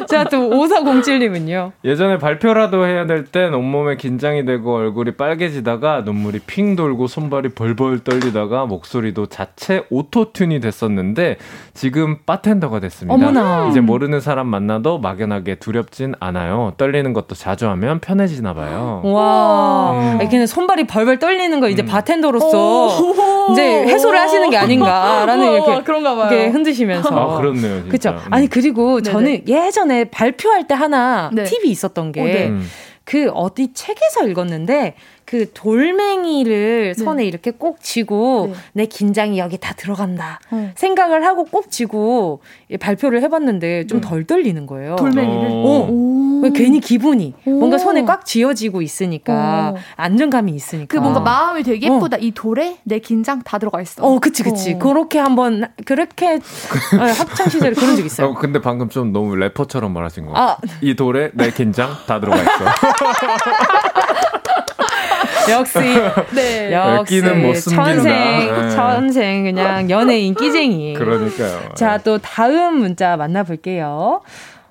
[0.07, 1.71] 자, 또 5407님은요.
[1.85, 7.99] 예전에 발표라도 해야 될 땐 온몸에 긴장이 되고 얼굴이 빨개지다가 눈물이 핑 돌고 손발이 벌벌
[7.99, 11.37] 떨리다가 목소리도 자체 오토튠이 됐었는데
[11.73, 13.13] 지금 바텐더가 됐습니다.
[13.13, 13.67] 어머나.
[13.69, 16.73] 이제 모르는 사람 만나도 막연하게 두렵진 않아요.
[16.77, 19.01] 떨리는 것도 자주 하면 편해지나 봐요.
[19.05, 19.91] 와.
[19.93, 20.17] 음.
[20.21, 21.85] 이렇게 손발이 벌벌 떨리는 하시는 거 이제 음.
[21.85, 26.29] 바텐더로서 이제 해소를 하시는 게 아닌가라는 이렇게 그런가 봐요.
[26.31, 27.83] 이렇게 흔드시면서 아 그렇네요.
[27.83, 28.17] 그렇죠.
[28.29, 31.43] 아니 그리고 저는 예전에 발표할 때 하나 네.
[31.43, 32.51] 팁이 있었던 게 그 어, 네.
[33.03, 34.95] 그 어디 책에서 읽었는데
[35.31, 37.03] 그 돌멩이를 네.
[37.03, 38.59] 손에 이렇게 꼭 쥐고 네.
[38.73, 40.71] 내 긴장이 여기 다 들어간다 어.
[40.75, 42.41] 생각을 하고 꼭 쥐고
[42.81, 44.27] 발표를 해봤는데 좀덜 네.
[44.27, 44.97] 떨리는 거예요.
[44.97, 45.47] 돌멩이를.
[45.53, 46.51] 어.
[46.53, 47.51] 괜히 기분이 오.
[47.51, 49.77] 뭔가 손에 꽉 쥐어지고 있으니까 오.
[49.95, 50.93] 안정감이 있으니까.
[50.93, 51.95] 그 뭔가 마음이 되게 어.
[51.95, 52.17] 예쁘다.
[52.17, 52.19] 어.
[52.21, 54.03] 이 돌에 내 긴장 다 들어가 있어.
[54.03, 54.73] 어, 그치, 그치.
[54.73, 54.79] 어.
[54.79, 58.27] 그렇게 한번 그렇게 어, 학창 시절에 그런 적 있어요.
[58.27, 60.33] 어, 근데 방금 좀 너무 래퍼처럼 말하신 거.
[60.35, 60.57] 아.
[60.81, 62.49] 이 돌에 내 긴장 다 들어가 있어.
[65.49, 65.79] 역시
[66.35, 68.69] 네 역시 못 천생 네.
[68.69, 70.93] 천생 그냥 연예인 끼쟁이.
[70.93, 71.73] 그러니까요.
[71.75, 74.21] 자 또 다음 문자 만나볼게요.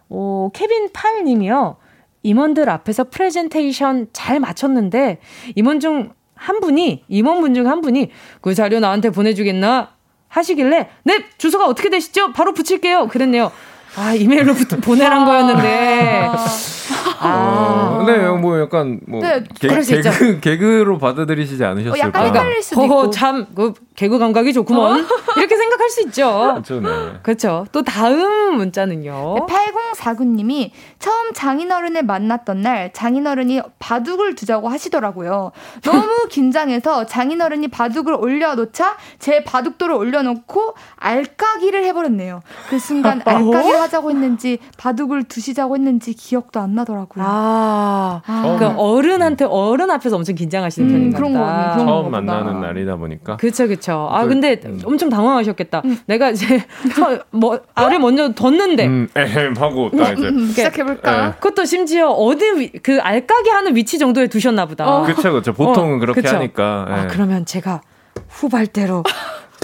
[0.09, 1.77] 오 케빈 팔 님이요.
[2.23, 5.19] 임원들 앞에서 프레젠테이션 잘 마쳤는데
[5.57, 6.11] 임원 중
[6.41, 8.11] 한 분이 임원분 중 한 분이
[8.41, 9.91] 그 자료 나한테 보내주겠나
[10.29, 12.33] 하시길래 네 주소가 어떻게 되시죠?
[12.33, 13.09] 바로 붙일게요.
[13.09, 13.53] 그랬네요.
[13.97, 16.31] 아, 이메일로 보내란 거였는데.
[17.21, 17.29] 아.
[17.29, 17.99] 아.
[18.01, 22.03] 어, 네, 뭐 약간 뭐 네, 개, 개그 개그로 받아들이시지 않으셨을까요?
[22.03, 22.99] 어, 약간 헷갈릴 수도 있고.
[22.99, 24.99] 어, 참, 그 개그 감각이 좋구먼.
[24.99, 25.05] 어?
[25.37, 26.63] 이렇게 생각할 수 있죠.
[26.65, 26.81] 그렇죠.
[26.81, 26.89] 네.
[27.23, 27.67] 그렇죠.
[27.71, 29.35] 또 다음 문자는요.
[29.35, 29.55] 네,
[29.95, 35.53] 8049님이 처음 장인어른을 만났던 날 장인어른이 바둑을 두자고 하시더라고요.
[35.83, 42.41] 너무 긴장해서 장인어른이 바둑을 올려놓자 제 바둑돌을 올려놓고 알까기를 해버렸네요.
[42.71, 47.23] 그 순간 알까기를 하자고 했는지 바둑을 두시자고 했는지 기억도 안 나더라고요.
[47.27, 48.57] 아, 아.
[48.59, 51.39] 그 어른한테 어른 앞에서 엄청 긴장하시는 음, 편인가 그런 거,
[51.75, 53.37] 그런 처음 만나는 날이다 보니까.
[53.37, 53.90] 그렇죠, 그렇죠.
[53.95, 54.81] 아 근데 음.
[54.85, 55.83] 엄청 당황하셨겠다.
[55.85, 55.99] 음.
[56.07, 56.65] 내가 이제
[57.31, 61.29] 뭐 알을 먼저 뒀는데 음, 에헴 하고 딱 이제 음, 시작해 볼까?
[61.29, 61.33] 에.
[61.41, 64.87] 그것도 심지어 어디 그 알까기 하는 위치 정도에 두셨나 보다.
[64.89, 65.03] 어.
[65.03, 65.53] 그렇죠, 그렇죠.
[65.53, 66.37] 보통은 어, 그렇게 그쵸?
[66.37, 66.87] 하니까.
[66.89, 67.09] 아, 예.
[67.09, 67.81] 그러면 제가
[68.29, 69.05] 후발대로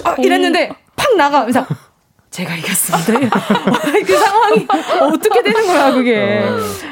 [0.04, 1.66] 아, 이랬는데 팍 나가면서
[2.36, 3.40] 제가 이겼습니다.
[4.04, 4.66] 그 상황이
[5.10, 6.44] 어떻게 되는 거야, 그게.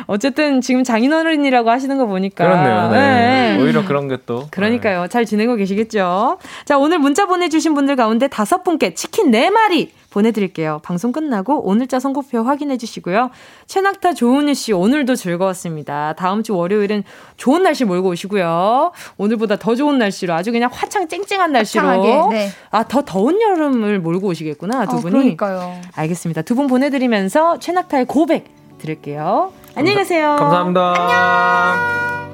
[0.07, 0.16] 어.
[0.16, 2.45] 쨌든 지금 장인어른이라고 하시는 거 보니까.
[2.47, 2.90] 그렇네요.
[2.90, 3.57] 네.
[3.57, 3.62] 네.
[3.62, 4.47] 오히려 그런 게 또.
[4.51, 5.03] 그러니까요.
[5.03, 5.09] 네.
[5.09, 6.38] 잘 지내고 계시겠죠.
[6.64, 10.81] 자, 오늘 문자 보내주신 분들 가운데 다섯 분께 치킨 네 마리 보내드릴게요.
[10.85, 13.31] 방송 끝나고 오늘자 선곡표 확인해 주시고요.
[13.67, 16.15] 최낙타 조은유 씨 오늘도 즐거웠습니다.
[16.17, 17.03] 다음 주 월요일은
[17.37, 18.93] 좋은 날씨 몰고 오시고요.
[19.19, 22.49] 오늘보다 더 좋은 날씨로 아주 그냥 화창 쨍쨍한 날씨로 네.
[22.71, 25.12] 아더 더운 여름을 몰고 오시겠구나 두 어, 분이.
[25.12, 25.81] 그러니까요.
[25.95, 26.43] 알겠습니다.
[26.43, 28.47] 두 분 보내드리면서 최낙타의 고백
[28.79, 29.53] 들을게요.
[29.75, 30.37] 안녕히 계세요.
[30.39, 30.95] 감사합니다.
[30.95, 32.34] 안녕.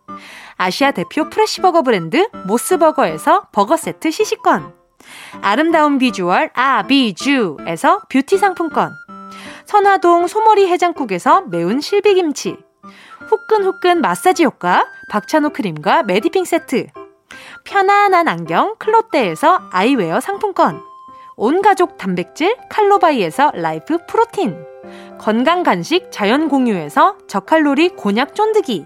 [0.61, 4.71] 아시아 대표 프레시버거 브랜드 모스버거에서 버거 세트 시식권.
[5.41, 8.91] 아름다운 비주얼 아비주에서 뷰티 상품권.
[9.65, 12.57] 선화동 소머리 해장국에서 매운 실비김치.
[13.27, 16.85] 후끈후끈 마사지 효과 박찬호 크림과 메디핑 세트.
[17.63, 20.79] 편안한 안경 클로떼에서 아이웨어 상품권.
[21.37, 24.63] 온가족 단백질 칼로바이에서 라이프 프로틴
[25.17, 28.85] 건강 간식 자연 공유에서 저칼로리 곤약 쫀득이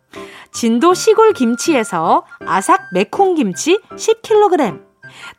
[0.51, 4.81] 진도 시골 김치에서 아삭 매콩 김치 10kg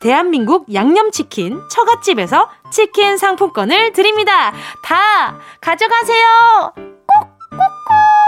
[0.00, 4.52] 대한민국 양념치킨 처갓집에서 치킨 상품권을 드립니다.
[4.84, 6.26] 다 가져가세요.
[7.06, 8.22] 꼭꼭꼭.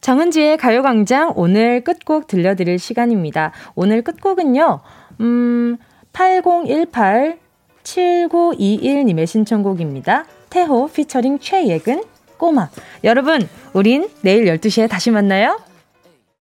[0.00, 3.52] 정은지의 가요광장 오늘 끝곡 들려드릴 시간입니다.
[3.74, 4.80] 오늘 끝곡은요,
[5.20, 5.76] 음,
[6.12, 7.38] 8018
[7.84, 10.24] 7921님의 신청곡입니다.
[10.50, 12.02] 태호 피처링 최예근
[12.42, 12.70] 꼬마.
[13.04, 15.60] 여러분, 우린 내일 12시에 다시 만나요.